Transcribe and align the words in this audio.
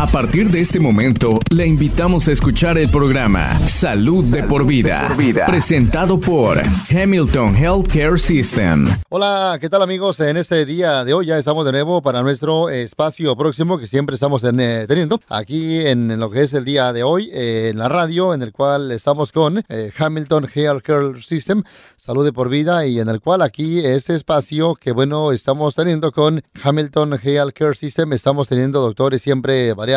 A 0.00 0.06
partir 0.06 0.48
de 0.48 0.60
este 0.60 0.78
momento, 0.78 1.40
le 1.50 1.66
invitamos 1.66 2.28
a 2.28 2.32
escuchar 2.32 2.78
el 2.78 2.88
programa 2.88 3.58
Salud 3.66 4.24
de 4.26 4.44
por 4.44 4.64
vida, 4.64 5.12
presentado 5.44 6.20
por 6.20 6.62
Hamilton 6.88 7.56
Healthcare 7.56 8.16
System. 8.16 8.88
Hola, 9.08 9.58
¿qué 9.60 9.68
tal 9.68 9.82
amigos? 9.82 10.20
En 10.20 10.36
este 10.36 10.64
día 10.66 11.02
de 11.02 11.14
hoy 11.14 11.26
ya 11.26 11.36
estamos 11.36 11.66
de 11.66 11.72
nuevo 11.72 12.00
para 12.00 12.22
nuestro 12.22 12.70
espacio 12.70 13.34
próximo 13.34 13.76
que 13.76 13.88
siempre 13.88 14.14
estamos 14.14 14.44
eh, 14.44 14.84
teniendo 14.86 15.20
aquí 15.28 15.80
en, 15.84 16.20
lo 16.20 16.30
que 16.30 16.42
es 16.42 16.54
el 16.54 16.64
día 16.64 16.92
de 16.92 17.02
hoy 17.02 17.28
eh, 17.32 17.70
en 17.72 17.78
la 17.78 17.88
radio, 17.88 18.34
en 18.34 18.42
el 18.42 18.52
cual 18.52 18.92
estamos 18.92 19.32
con 19.32 19.64
eh, 19.68 19.90
Hamilton 19.98 20.48
Healthcare 20.54 21.20
System, 21.24 21.64
Salud 21.96 22.24
de 22.24 22.32
por 22.32 22.48
vida, 22.48 22.86
y 22.86 23.00
en 23.00 23.08
el 23.08 23.20
cual 23.20 23.42
aquí 23.42 23.80
este 23.80 24.14
espacio 24.14 24.76
que 24.76 24.92
bueno 24.92 25.32
estamos 25.32 25.74
teniendo 25.74 26.12
con 26.12 26.40
Hamilton 26.62 27.18
Healthcare 27.20 27.74
System, 27.74 28.12
estamos 28.12 28.48
teniendo 28.48 28.80
doctores 28.80 29.22
siempre 29.22 29.74
variados 29.74 29.87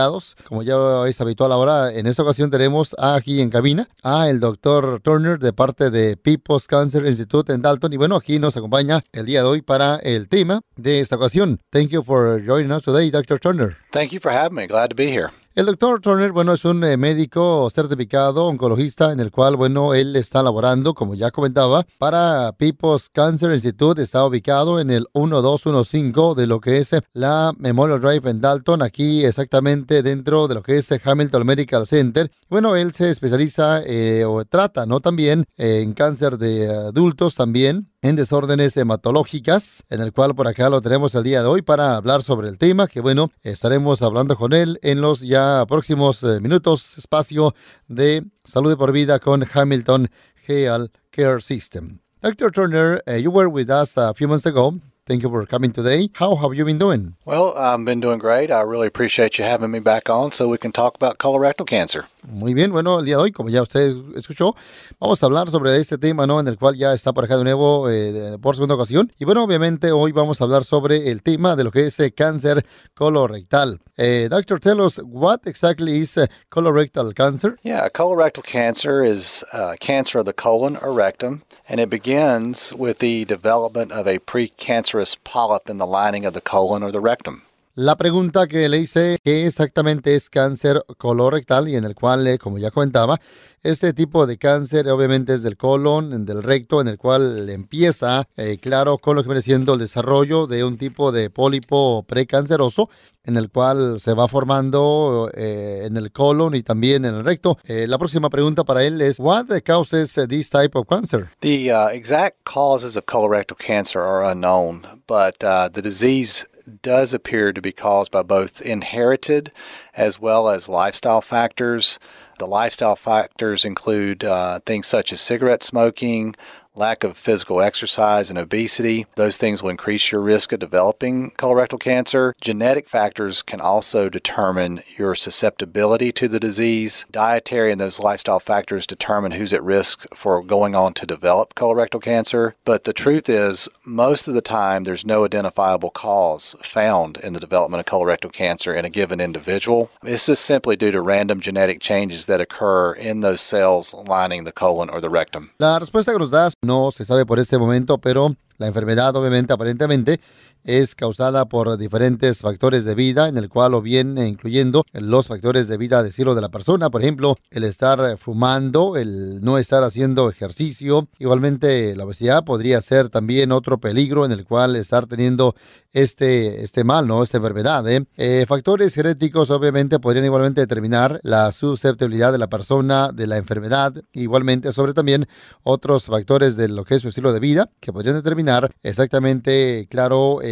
como 0.47 0.63
ya 0.63 0.75
es 1.07 1.19
habitual 1.21 1.51
ahora, 1.51 1.93
en 1.93 2.07
esta 2.07 2.23
ocasión 2.23 2.49
tenemos 2.49 2.95
aquí 2.97 3.41
en 3.41 3.49
cabina 3.49 3.89
a 4.03 4.29
el 4.29 4.39
doctor 4.39 4.99
Turner 5.01 5.39
de 5.39 5.53
parte 5.53 5.89
de 5.89 6.17
People's 6.17 6.67
Cancer 6.67 7.05
Institute 7.05 7.51
en 7.51 7.61
Dalton. 7.61 7.93
Y 7.93 7.97
bueno, 7.97 8.15
aquí 8.15 8.39
nos 8.39 8.57
acompaña 8.57 9.03
el 9.11 9.25
día 9.25 9.41
de 9.41 9.47
hoy 9.47 9.61
para 9.61 9.97
el 9.97 10.27
tema 10.27 10.61
de 10.75 10.99
esta 10.99 11.15
ocasión. 11.15 11.59
Thank 11.71 11.89
you 11.89 12.03
for 12.03 12.41
joining 12.45 12.71
us 12.71 12.83
today, 12.83 13.11
Dr. 13.11 13.39
Turner. 13.39 13.77
Thank 13.91 14.11
you 14.11 14.19
for 14.19 14.31
having 14.31 14.55
me. 14.55 14.67
Glad 14.67 14.89
to 14.89 14.95
be 14.95 15.07
here. 15.07 15.31
El 15.53 15.65
doctor 15.65 15.99
Turner, 15.99 16.31
bueno, 16.31 16.53
es 16.53 16.63
un 16.63 16.81
eh, 16.85 16.95
médico 16.95 17.69
certificado 17.69 18.45
oncologista 18.45 19.11
en 19.11 19.19
el 19.19 19.31
cual, 19.31 19.57
bueno, 19.57 19.93
él 19.93 20.15
está 20.15 20.41
laborando, 20.41 20.93
como 20.93 21.13
ya 21.13 21.29
comentaba, 21.31 21.85
para 21.97 22.53
People's 22.53 23.09
Cancer 23.09 23.51
Institute. 23.51 24.01
Está 24.01 24.25
ubicado 24.25 24.79
en 24.79 24.89
el 24.89 25.07
1215 25.13 26.39
de 26.39 26.47
lo 26.47 26.61
que 26.61 26.77
es 26.77 26.93
eh, 26.93 27.01
la 27.11 27.51
Memorial 27.57 27.99
Drive 27.99 28.29
en 28.29 28.39
Dalton, 28.39 28.81
aquí 28.81 29.25
exactamente 29.25 30.01
dentro 30.01 30.47
de 30.47 30.55
lo 30.55 30.63
que 30.63 30.77
es 30.77 30.89
eh, 30.89 31.01
Hamilton 31.03 31.45
Medical 31.45 31.85
Center. 31.85 32.31
Bueno, 32.49 32.77
él 32.77 32.93
se 32.93 33.09
especializa 33.09 33.81
o 34.27 34.45
trata, 34.45 34.85
¿no? 34.85 35.01
También 35.01 35.43
en 35.57 35.93
cáncer 35.93 36.37
de 36.37 36.69
adultos 36.69 37.35
también 37.35 37.90
en 38.01 38.15
desórdenes 38.15 38.75
hematológicas, 38.77 39.83
en 39.89 40.01
el 40.01 40.11
cual 40.11 40.33
por 40.33 40.47
acá 40.47 40.69
lo 40.69 40.81
tenemos 40.81 41.13
el 41.15 41.23
día 41.23 41.41
de 41.41 41.47
hoy 41.47 41.61
para 41.61 41.95
hablar 41.95 42.23
sobre 42.23 42.49
el 42.49 42.57
tema, 42.57 42.87
que 42.87 43.01
bueno, 43.01 43.31
estaremos 43.43 44.01
hablando 44.01 44.35
con 44.35 44.53
él 44.53 44.79
en 44.81 45.01
los 45.01 45.21
ya 45.21 45.65
próximos 45.67 46.23
eh, 46.23 46.39
minutos, 46.39 46.97
espacio 46.97 47.53
de 47.87 48.23
salud 48.43 48.75
por 48.77 48.91
vida 48.91 49.19
con 49.19 49.45
Hamilton 49.51 50.09
Health 50.47 50.91
Care 51.11 51.41
System. 51.41 51.99
Dr. 52.21 52.51
Turner, 52.51 53.01
uh, 53.07 53.13
you 53.13 53.31
were 53.31 53.49
with 53.49 53.69
us 53.69 53.97
a 53.97 54.13
few 54.13 54.27
months 54.27 54.45
ago 54.45 54.79
Thank 55.07 55.23
you 55.23 55.29
for 55.29 55.45
coming 55.45 55.73
today. 55.73 56.09
How 56.13 56.35
have 56.35 56.53
you 56.53 56.63
been 56.63 56.77
doing? 56.77 57.15
Well, 57.25 57.53
I've 57.57 57.83
been 57.83 57.99
doing 57.99 58.19
great. 58.19 58.51
I 58.51 58.61
really 58.61 58.87
appreciate 58.87 59.37
you 59.37 59.43
having 59.43 59.71
me 59.71 59.79
back 59.79 60.09
on 60.09 60.31
so 60.31 60.47
we 60.47 60.57
can 60.57 60.71
talk 60.71 60.95
about 60.95 61.17
colorectal 61.17 61.67
cancer. 61.67 62.05
Muy 62.23 62.53
bien, 62.53 62.71
bueno, 62.71 62.99
el 62.99 63.05
día 63.05 63.17
de 63.17 63.23
hoy, 63.23 63.31
como 63.31 63.49
ya 63.49 63.61
usted 63.61 63.95
escuchó, 64.15 64.55
vamos 64.99 65.21
a 65.21 65.25
hablar 65.25 65.49
sobre 65.49 65.77
este 65.77 65.97
tema, 65.97 66.27
¿no? 66.27 66.39
En 66.39 66.47
el 66.47 66.57
cual 66.57 66.77
ya 66.77 66.93
está 66.93 67.13
por 67.13 67.27
de 67.27 67.43
nuevo 67.43 67.89
eh, 67.89 68.37
por 68.41 68.55
segunda 68.55 68.75
ocasión. 68.75 69.11
Y 69.17 69.25
bueno, 69.25 69.43
obviamente 69.43 69.91
hoy 69.91 70.11
vamos 70.11 70.39
a 70.39 70.43
hablar 70.43 70.63
sobre 70.63 71.09
el 71.09 71.23
tema 71.23 71.55
de 71.55 71.63
lo 71.63 71.71
que 71.71 71.87
es 71.87 71.99
eh, 71.99 72.11
cáncer 72.11 72.65
colorectal. 72.93 73.79
Eh, 73.97 74.27
doctor, 74.29 74.59
tell 74.59 74.81
us 74.81 74.99
what 75.03 75.39
exactly 75.45 75.99
is 75.99 76.17
uh, 76.17 76.27
colorectal 76.49 77.13
cancer? 77.13 77.57
Yeah, 77.63 77.89
colorectal 77.89 78.43
cancer 78.43 79.03
is 79.03 79.43
uh, 79.53 79.75
cancer 79.79 80.19
of 80.19 80.25
the 80.25 80.33
colon 80.33 80.77
or 80.77 80.93
rectum. 80.93 81.41
and 81.71 81.79
it 81.79 81.89
begins 81.89 82.73
with 82.73 82.99
the 82.99 83.23
development 83.23 83.93
of 83.93 84.05
a 84.05 84.19
precancerous 84.19 85.15
polyp 85.23 85.69
in 85.69 85.77
the 85.77 85.87
lining 85.87 86.25
of 86.25 86.33
the 86.33 86.41
colon 86.41 86.83
or 86.83 86.91
the 86.91 86.99
rectum. 86.99 87.43
La 87.73 87.95
pregunta 87.95 88.47
que 88.47 88.67
le 88.67 88.79
hice, 88.79 89.17
¿qué 89.23 89.47
exactamente 89.47 90.13
es 90.13 90.29
cáncer 90.29 90.83
colorectal? 90.97 91.69
Y 91.69 91.77
en 91.77 91.85
el 91.85 91.95
cual, 91.95 92.27
eh, 92.27 92.37
como 92.37 92.57
ya 92.57 92.69
comentaba, 92.69 93.21
este 93.63 93.93
tipo 93.93 94.27
de 94.27 94.37
cáncer 94.37 94.89
obviamente 94.89 95.35
es 95.35 95.41
del 95.41 95.55
colon, 95.55 96.25
del 96.25 96.43
recto, 96.43 96.81
en 96.81 96.89
el 96.89 96.97
cual 96.97 97.47
empieza, 97.49 98.27
eh, 98.35 98.57
claro, 98.61 98.97
con 98.97 99.15
lo 99.15 99.23
que 99.23 99.29
viene 99.29 99.41
siendo 99.41 99.75
el 99.75 99.79
desarrollo 99.79 100.47
de 100.47 100.65
un 100.65 100.77
tipo 100.77 101.13
de 101.13 101.29
pólipo 101.29 102.03
precanceroso, 102.03 102.89
en 103.23 103.37
el 103.37 103.49
cual 103.49 104.01
se 104.01 104.13
va 104.13 104.27
formando 104.27 105.31
eh, 105.33 105.83
en 105.85 105.95
el 105.95 106.11
colon 106.11 106.55
y 106.55 106.63
también 106.63 107.05
en 107.05 107.15
el 107.15 107.23
recto. 107.23 107.57
Eh, 107.63 107.85
la 107.87 107.97
próxima 107.97 108.29
pregunta 108.29 108.65
para 108.65 108.83
él 108.83 108.99
es, 108.99 109.17
what 109.17 109.45
causes 109.63 110.19
this 110.27 110.49
type 110.49 110.77
of 110.77 110.87
cancer? 110.89 111.29
The 111.39 111.71
uh, 111.71 111.87
exact 111.87 112.43
causes 112.43 112.97
of 112.97 113.05
colorectal 113.05 113.57
cancer 113.57 114.01
are 114.01 114.29
unknown, 114.29 114.81
but 115.07 115.41
uh, 115.41 115.69
the 115.71 115.81
disease 115.81 116.45
does 116.81 117.13
appear 117.13 117.53
to 117.53 117.61
be 117.61 117.71
caused 117.71 118.11
by 118.11 118.21
both 118.21 118.61
inherited 118.61 119.51
as 119.95 120.19
well 120.19 120.49
as 120.49 120.69
lifestyle 120.69 121.21
factors. 121.21 121.99
The 122.39 122.47
lifestyle 122.47 122.95
factors 122.95 123.65
include 123.65 124.23
uh, 124.23 124.59
things 124.65 124.87
such 124.87 125.13
as 125.13 125.21
cigarette 125.21 125.63
smoking, 125.63 126.35
lack 126.75 127.03
of 127.03 127.17
physical 127.17 127.61
exercise 127.61 128.29
and 128.29 128.39
obesity. 128.39 129.05
Those 129.15 129.37
things 129.37 129.61
will 129.61 129.69
increase 129.69 130.11
your 130.11 130.21
risk 130.21 130.51
of 130.53 130.59
developing 130.59 131.31
colorectal 131.31 131.79
cancer. 131.79 132.33
Genetic 132.41 132.87
factors 132.87 133.41
can 133.41 133.59
also 133.59 134.09
determine 134.09 134.83
your 134.97 135.13
susceptibility 135.15 136.11
to 136.13 136.27
the 136.27 136.39
disease. 136.39 137.05
Dietary 137.11 137.71
and 137.71 137.81
those 137.81 137.99
lifestyle 137.99 138.39
factors 138.39 138.87
determine 138.87 139.33
who's 139.33 139.53
at 139.53 139.63
risk 139.63 140.05
for 140.15 140.41
going 140.41 140.73
on 140.75 140.93
to 140.93 141.05
develop 141.05 141.55
colorectal 141.55 142.01
cancer. 142.01 142.55
But 142.63 142.85
the 142.85 142.93
truth 142.93 143.27
is, 143.27 143.67
most 143.85 144.27
of 144.27 144.33
the 144.33 144.41
time, 144.41 144.83
there's 144.83 145.05
no 145.05 145.25
identifiable 145.25 145.91
cause 145.91 146.55
found 146.63 147.17
in 147.17 147.33
the 147.33 147.39
development 147.39 147.79
of 147.79 147.85
colorectal 147.85 148.31
cancer 148.31 148.73
in 148.73 148.85
a 148.85 148.89
given 148.89 149.19
individual. 149.19 149.91
This 150.03 150.29
is 150.29 150.39
simply 150.39 150.75
due 150.75 150.91
to 150.91 151.01
random 151.01 151.41
genetic 151.41 151.81
changes 151.81 152.27
that 152.27 152.41
occur 152.41 152.93
in 152.93 153.19
those 153.19 153.41
cells 153.41 153.93
lining 153.93 154.45
the 154.45 154.51
colon 154.51 154.89
or 154.89 155.01
the 155.01 155.09
rectum. 155.09 155.51
La 155.59 155.79
respuesta 155.79 156.11
que 156.11 156.19
nos 156.19 156.31
das 156.31 156.53
no 156.63 156.91
se 156.91 157.05
sabe 157.05 157.25
por 157.25 157.39
este 157.39 157.57
momento, 157.57 157.97
pero 157.97 158.35
la 158.59 158.67
enfermedad 158.67 159.15
obviamente 159.15 159.51
aparentemente 159.51 160.19
es 160.63 160.95
causada 160.95 161.45
por 161.45 161.77
diferentes 161.77 162.41
factores 162.41 162.85
de 162.85 162.95
vida, 162.95 163.27
en 163.27 163.37
el 163.37 163.49
cual 163.49 163.73
o 163.73 163.81
bien 163.81 164.17
incluyendo 164.17 164.83
los 164.93 165.27
factores 165.27 165.67
de 165.67 165.77
vida 165.77 166.03
de 166.03 166.09
estilo 166.09 166.35
de 166.35 166.41
la 166.41 166.49
persona, 166.49 166.89
por 166.89 167.01
ejemplo, 167.01 167.37
el 167.49 167.63
estar 167.63 168.17
fumando, 168.17 168.97
el 168.97 169.41
no 169.41 169.57
estar 169.57 169.83
haciendo 169.83 170.29
ejercicio, 170.29 171.07
igualmente 171.19 171.95
la 171.95 172.05
obesidad 172.05 172.43
podría 172.43 172.81
ser 172.81 173.09
también 173.09 173.51
otro 173.51 173.79
peligro 173.79 174.25
en 174.25 174.31
el 174.31 174.45
cual 174.45 174.75
estar 174.75 175.07
teniendo 175.07 175.55
este, 175.93 176.63
este 176.63 176.83
mal, 176.83 177.07
¿no? 177.07 177.23
Esta 177.23 177.37
enfermedad. 177.37 177.87
¿eh? 177.89 178.05
Eh, 178.15 178.45
factores 178.47 178.93
genéticos 178.93 179.49
obviamente 179.49 179.99
podrían 179.99 180.25
igualmente 180.25 180.61
determinar 180.61 181.19
la 181.23 181.51
susceptibilidad 181.51 182.31
de 182.31 182.37
la 182.37 182.47
persona 182.47 183.11
de 183.11 183.27
la 183.27 183.37
enfermedad, 183.37 183.93
igualmente 184.13 184.71
sobre 184.71 184.93
también 184.93 185.27
otros 185.63 186.05
factores 186.05 186.55
de 186.55 186.69
lo 186.69 186.85
que 186.85 186.95
es 186.95 187.01
su 187.01 187.09
estilo 187.09 187.33
de 187.33 187.39
vida 187.39 187.69
que 187.79 187.91
podrían 187.91 188.15
determinar 188.15 188.73
exactamente, 188.83 189.87
claro, 189.89 190.41
eh, 190.41 190.50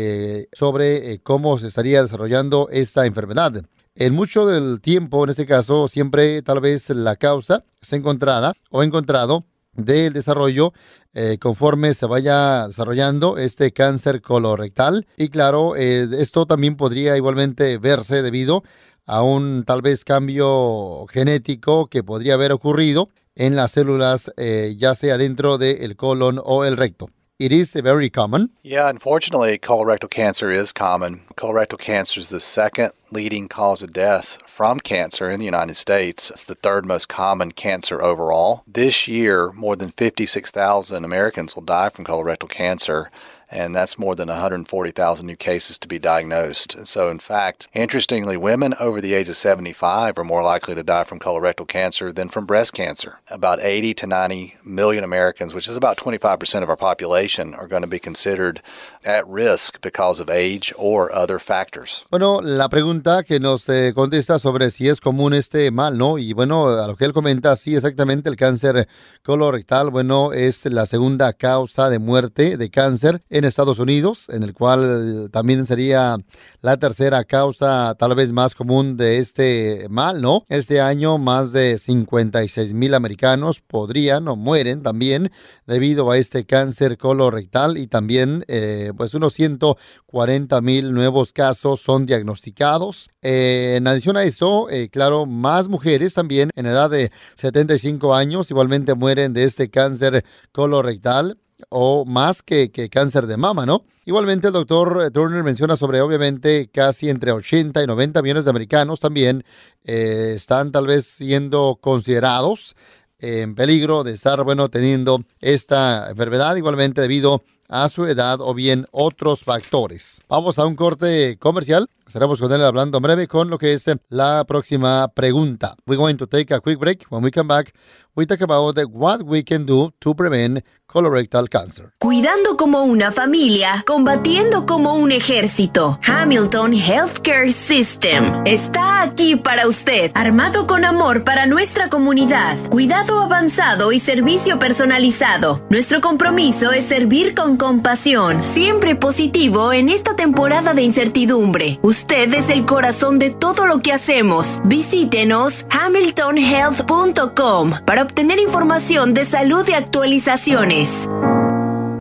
sobre 0.51 1.13
eh, 1.13 1.19
cómo 1.21 1.57
se 1.59 1.67
estaría 1.67 2.01
desarrollando 2.01 2.67
esta 2.71 3.05
enfermedad. 3.05 3.63
En 3.95 4.13
mucho 4.13 4.45
del 4.45 4.81
tiempo, 4.81 5.23
en 5.23 5.31
este 5.31 5.45
caso, 5.45 5.87
siempre 5.87 6.41
tal 6.41 6.61
vez 6.61 6.89
la 6.89 7.15
causa 7.15 7.63
es 7.81 7.93
encontrada 7.93 8.53
o 8.69 8.83
encontrado 8.83 9.43
del 9.73 10.13
desarrollo 10.13 10.73
eh, 11.13 11.37
conforme 11.39 11.93
se 11.93 12.05
vaya 12.05 12.67
desarrollando 12.67 13.37
este 13.37 13.71
cáncer 13.71 14.21
colorectal. 14.21 15.07
Y 15.17 15.29
claro, 15.29 15.75
esto 15.75 16.45
también 16.45 16.77
podría 16.77 17.17
igualmente 17.17 17.77
verse 17.77 18.21
debido 18.21 18.63
a 19.05 19.23
un 19.23 19.63
tal 19.65 19.81
vez 19.81 20.05
cambio 20.05 21.05
genético 21.07 21.87
que 21.87 22.03
podría 22.03 22.35
haber 22.35 22.51
ocurrido 22.51 23.09
en 23.35 23.55
las 23.55 23.71
células, 23.71 24.31
ya 24.77 24.95
sea 24.95 25.17
dentro 25.17 25.57
del 25.57 25.95
colon 25.95 26.39
o 26.43 26.63
el 26.63 26.77
recto. 26.77 27.09
It 27.39 27.53
is 27.53 27.73
a 27.73 27.81
very 27.81 28.09
common. 28.09 28.49
Yeah, 28.63 28.89
unfortunately, 28.89 29.57
colorectal 29.57 30.09
cancer 30.09 30.51
is 30.51 30.73
common. 30.73 31.21
Colorectal 31.35 31.79
cancer 31.79 32.19
is 32.19 32.27
the 32.27 32.41
second 32.41 32.91
leading 33.11 33.47
cause 33.47 33.81
of 33.81 33.93
death 33.93 34.39
from 34.45 34.81
cancer 34.81 35.29
in 35.29 35.39
the 35.39 35.45
United 35.45 35.77
States. 35.77 36.29
It's 36.31 36.43
the 36.43 36.55
third 36.55 36.85
most 36.85 37.07
common 37.07 37.53
cancer 37.53 38.01
overall. 38.01 38.63
This 38.67 39.07
year, 39.07 39.53
more 39.53 39.77
than 39.77 39.91
56,000 39.91 41.05
Americans 41.05 41.55
will 41.55 41.63
die 41.63 41.87
from 41.87 42.03
colorectal 42.03 42.49
cancer 42.49 43.09
and 43.51 43.75
that's 43.75 43.97
more 43.97 44.15
than 44.15 44.27
140,000 44.27 45.25
new 45.25 45.35
cases 45.35 45.77
to 45.79 45.87
be 45.87 45.99
diagnosed. 45.99 46.77
So, 46.85 47.09
in 47.09 47.19
fact, 47.19 47.67
interestingly, 47.73 48.37
women 48.37 48.75
over 48.79 49.01
the 49.01 49.13
age 49.13 49.29
of 49.29 49.37
75 49.37 50.17
are 50.17 50.23
more 50.23 50.43
likely 50.43 50.75
to 50.75 50.83
die 50.83 51.03
from 51.03 51.19
colorectal 51.19 51.67
cancer 51.67 52.11
than 52.11 52.29
from 52.29 52.45
breast 52.45 52.73
cancer. 52.73 53.19
About 53.29 53.59
80 53.61 53.93
to 53.95 54.07
90 54.07 54.55
million 54.63 55.03
Americans, 55.03 55.53
which 55.53 55.67
is 55.67 55.75
about 55.75 55.97
25% 55.97 56.63
of 56.63 56.69
our 56.69 56.77
population, 56.77 57.53
are 57.55 57.67
going 57.67 57.81
to 57.81 57.87
be 57.87 57.99
considered 57.99 58.61
at 59.03 59.27
risk 59.27 59.81
because 59.81 60.19
of 60.19 60.29
age 60.29 60.73
or 60.77 61.11
other 61.13 61.39
factors. 61.39 62.05
Bueno, 62.09 62.41
la 62.41 62.69
pregunta 62.69 63.23
que 63.23 63.39
nos 63.39 63.67
eh, 63.69 63.93
contesta 63.93 64.39
sobre 64.39 64.71
si 64.71 64.87
es 64.87 64.99
común 64.99 65.33
este 65.33 65.71
mal, 65.71 65.97
¿no? 65.97 66.17
Y 66.17 66.33
bueno, 66.33 66.67
a 66.67 66.87
lo 66.87 66.95
que 66.95 67.05
él 67.05 67.13
comenta, 67.13 67.55
sí, 67.55 67.75
exactamente, 67.75 68.29
el 68.29 68.35
cáncer 68.35 68.87
colorectal, 69.23 69.89
bueno, 69.89 70.33
es 70.33 70.65
la 70.65 70.85
segunda 70.85 71.33
causa 71.33 71.89
de 71.89 71.99
muerte 71.99 72.57
de 72.57 72.69
cáncer 72.69 73.21
en 73.39 73.45
Estados 73.45 73.79
Unidos, 73.79 74.29
en 74.29 74.43
el 74.43 74.53
cual 74.53 75.29
también 75.31 75.65
sería 75.65 76.17
la 76.61 76.77
tercera 76.77 77.23
causa 77.23 77.95
tal 77.97 78.13
vez 78.15 78.31
más 78.31 78.53
común 78.53 78.97
de 78.97 79.17
este 79.17 79.87
mal, 79.89 80.21
¿no? 80.21 80.45
Este 80.49 80.81
año 80.81 81.17
más 81.17 81.51
de 81.51 81.77
56 81.77 82.73
mil 82.73 82.93
americanos 82.93 83.61
podrían 83.61 84.27
o 84.27 84.35
mueren 84.35 84.83
también 84.83 85.31
debido 85.65 86.11
a 86.11 86.17
este 86.17 86.45
cáncer 86.45 86.97
colorectal 86.97 87.77
y 87.77 87.87
también 87.87 88.43
eh, 88.47 88.91
pues 88.95 89.13
unos 89.13 89.33
140 89.33 90.61
mil 90.61 90.93
nuevos 90.93 91.33
casos 91.33 91.81
son 91.81 92.05
diagnosticados. 92.05 93.09
Eh, 93.21 93.75
en 93.77 93.87
adición 93.87 94.17
a 94.17 94.23
eso, 94.23 94.69
eh, 94.69 94.89
claro, 94.89 95.25
más 95.25 95.67
mujeres 95.69 96.13
también 96.13 96.49
en 96.55 96.65
edad 96.65 96.89
de 96.89 97.11
75 97.35 98.13
años 98.13 98.51
igualmente 98.51 98.93
mueren 98.95 99.33
de 99.33 99.45
este 99.45 99.69
cáncer 99.69 100.25
colorectal 100.51 101.37
o 101.69 102.05
más 102.05 102.41
que, 102.41 102.71
cáncer 102.89 103.27
de 103.27 103.37
mama, 103.37 103.65
¿no? 103.65 103.83
Igualmente 104.05 104.47
el 104.47 104.53
doctor 104.53 105.11
Turner 105.11 105.43
menciona 105.43 105.75
sobre 105.75 106.01
obviamente 106.01 106.69
casi 106.73 107.09
entre 107.09 107.31
80 107.31 107.83
y 107.83 107.87
90 107.87 108.21
millones 108.21 108.45
de 108.45 108.49
americanos 108.49 108.99
también 108.99 109.43
están 109.83 110.71
tal 110.71 110.87
vez 110.87 111.05
siendo 111.05 111.77
considerados 111.81 112.75
en 113.19 113.53
peligro 113.53 114.03
de 114.03 114.13
estar, 114.13 114.43
bueno, 114.43 114.69
teniendo 114.69 115.23
esta 115.41 116.09
enfermedad 116.09 116.55
igualmente 116.55 117.01
debido 117.01 117.43
a 117.69 117.87
su 117.87 118.05
edad 118.07 118.41
o 118.41 118.53
bien 118.53 118.87
otros 118.91 119.43
factores. 119.43 120.21
Vamos 120.27 120.57
a 120.57 120.65
un 120.65 120.75
corte 120.75 121.37
comercial. 121.37 121.87
Estaremos 122.07 122.39
con 122.39 122.51
él 122.51 122.63
hablando 122.63 122.99
breve 122.99 123.27
con 123.27 123.49
lo 123.49 123.59
que 123.59 123.73
es 123.73 123.85
la 124.09 124.43
próxima 124.45 125.07
pregunta. 125.09 125.75
We're 125.85 125.97
going 125.97 126.15
to 126.15 126.25
take 126.25 126.51
a 126.53 126.59
quick 126.59 126.79
break. 126.79 127.05
When 127.09 127.23
we 127.23 127.29
come 127.29 127.47
back, 127.47 127.73
we 128.19 128.25
talk 128.25 128.41
about 128.41 128.77
what 128.91 129.23
we 129.23 129.41
can 129.41 129.65
do 129.65 129.93
to 130.01 130.13
prevent 130.13 130.61
colorectal 130.89 131.49
cancer. 131.49 131.91
Cuidando 131.99 132.57
como 132.57 132.83
una 132.83 133.11
familia, 133.11 133.83
combatiendo 133.85 134.65
como 134.65 134.95
un 134.95 135.11
ejército. 135.11 135.99
Hamilton 136.05 136.73
Healthcare 136.73 137.53
System 137.53 138.25
está 138.45 139.03
aquí 139.03 139.35
para 139.35 139.67
usted, 139.67 140.11
armado 140.15 140.65
con 140.65 140.83
amor 140.83 141.23
para 141.23 141.45
nuestra 141.45 141.89
comunidad, 141.89 142.57
cuidado 142.69 143.21
avanzado 143.21 143.91
y 143.91 143.99
servicio 143.99 144.57
personalizado. 144.57 145.63
Nuestro 145.69 146.01
compromiso 146.01 146.71
es 146.71 146.85
servir 146.85 147.35
con 147.35 147.57
compasión, 147.57 148.41
siempre 148.41 148.95
positivo 148.95 149.71
en 149.71 149.89
esta 149.89 150.15
temporada 150.15 150.73
de 150.73 150.81
incertidumbre. 150.81 151.79
Usted 151.83 152.33
es 152.33 152.49
el 152.49 152.65
corazón 152.65 153.19
de 153.19 153.29
todo 153.29 153.67
lo 153.67 153.79
que 153.79 153.93
hacemos. 153.93 154.59
Visítenos 154.65 155.67
hamiltonhealth.com 155.69 157.73
para 157.85 158.07
obtener 158.09 158.39
información 158.39 159.13
de 159.13 159.23
salud 159.23 159.63
y 159.69 159.73
actualizaciones. 159.73 161.07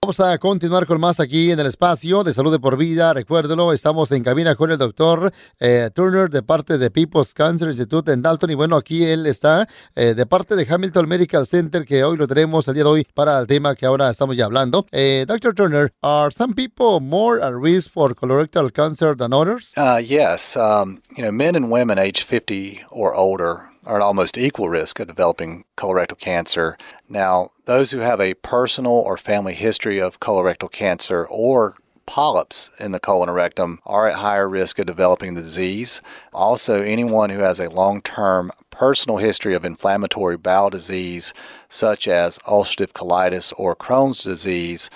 Vamos 0.01 0.21
a 0.21 0.39
continuar 0.39 0.87
con 0.87 0.99
más 0.99 1.21
aquí 1.21 1.51
en 1.51 1.61
el 1.61 1.67
espacio 1.67 2.25
de 2.25 2.33
salud 2.33 2.51
de 2.51 2.59
por 2.59 2.79
vida. 2.79 3.13
Recuérdelo, 3.13 3.75
estamos 3.75 4.11
en 4.13 4.25
cabina 4.25 4.55
con 4.55 4.71
el 4.71 4.79
doctor 4.79 5.31
eh, 5.61 5.91
Turner 5.95 6.31
de 6.31 6.43
parte 6.43 6.79
de 6.79 6.91
People's 6.91 7.35
Cancer 7.35 7.69
Institute 7.69 8.11
en 8.11 8.23
Dalton. 8.23 8.51
Y 8.51 8.55
bueno, 8.55 8.77
aquí 8.77 9.05
él 9.05 9.27
está 9.27 9.69
eh, 9.95 10.15
de 10.15 10.25
parte 10.25 10.57
de 10.57 10.67
Hamilton 10.67 11.07
Medical 11.07 11.47
Center, 11.47 11.85
que 11.85 12.03
hoy 12.05 12.17
lo 12.17 12.27
tenemos 12.27 12.67
el 12.69 12.75
día 12.75 12.85
de 12.85 12.89
hoy 12.89 13.07
para 13.13 13.39
el 13.39 13.47
tema 13.47 13.75
que 13.75 13.85
ahora 13.85 14.09
estamos 14.09 14.35
ya 14.35 14.47
hablando. 14.47 14.87
Eh, 14.93 15.27
Dr. 15.29 15.55
Turner, 15.55 15.93
are 16.01 16.31
some 16.35 16.55
people 16.55 17.01
more 17.07 17.43
at 17.43 17.53
risk 17.53 17.91
for 17.91 18.15
colorectal 18.15 18.73
cancer 18.73 19.15
than 19.15 19.35
others? 19.35 19.75
Uh, 19.77 20.01
yes. 20.03 20.57
Um, 20.57 21.03
you 21.15 21.23
know, 21.23 21.33
men 21.33 21.55
and 21.55 21.71
women 21.71 21.99
age 21.99 22.23
50 22.23 22.83
or 22.91 23.15
older 23.15 23.69
are 23.89 23.97
at 23.97 24.03
almost 24.03 24.37
equal 24.37 24.69
risk 24.69 25.01
of 25.01 25.09
developing 25.09 25.65
colorectal 25.77 26.19
cancer. 26.19 26.77
Now, 27.09 27.53
those 27.65 27.91
who 27.91 27.99
have 27.99 28.21
a 28.21 28.35
personal 28.35 28.93
or 28.93 29.17
family 29.17 29.55
history 29.55 29.99
of 29.99 30.21
colorectal 30.21 30.71
cancer 30.71 31.27
or 31.27 31.75
polyps 32.05 32.71
in 32.79 32.93
the 32.93 33.01
colon 33.01 33.29
or 33.29 33.35
rectum 33.35 33.81
are 33.85 34.09
at 34.09 34.17
higher 34.17 34.49
risk 34.49 34.79
of 34.79 34.87
developing 34.87 35.35
the 35.35 35.43
disease. 35.43 36.01
Also, 36.33 36.83
anyone 36.83 37.31
who 37.31 37.41
has 37.41 37.61
a 37.61 37.71
long 37.71 38.03
term 38.03 38.53
personal 38.71 39.19
history 39.19 39.55
of 39.55 39.65
inflammatory 39.65 40.37
bowel 40.37 40.71
disease, 40.71 41.35
such 41.69 42.07
as 42.07 42.39
ulcerative 42.41 42.93
colitis 42.93 43.53
or 43.57 43.75
Crohn's 43.75 44.23
disease, 44.23 44.89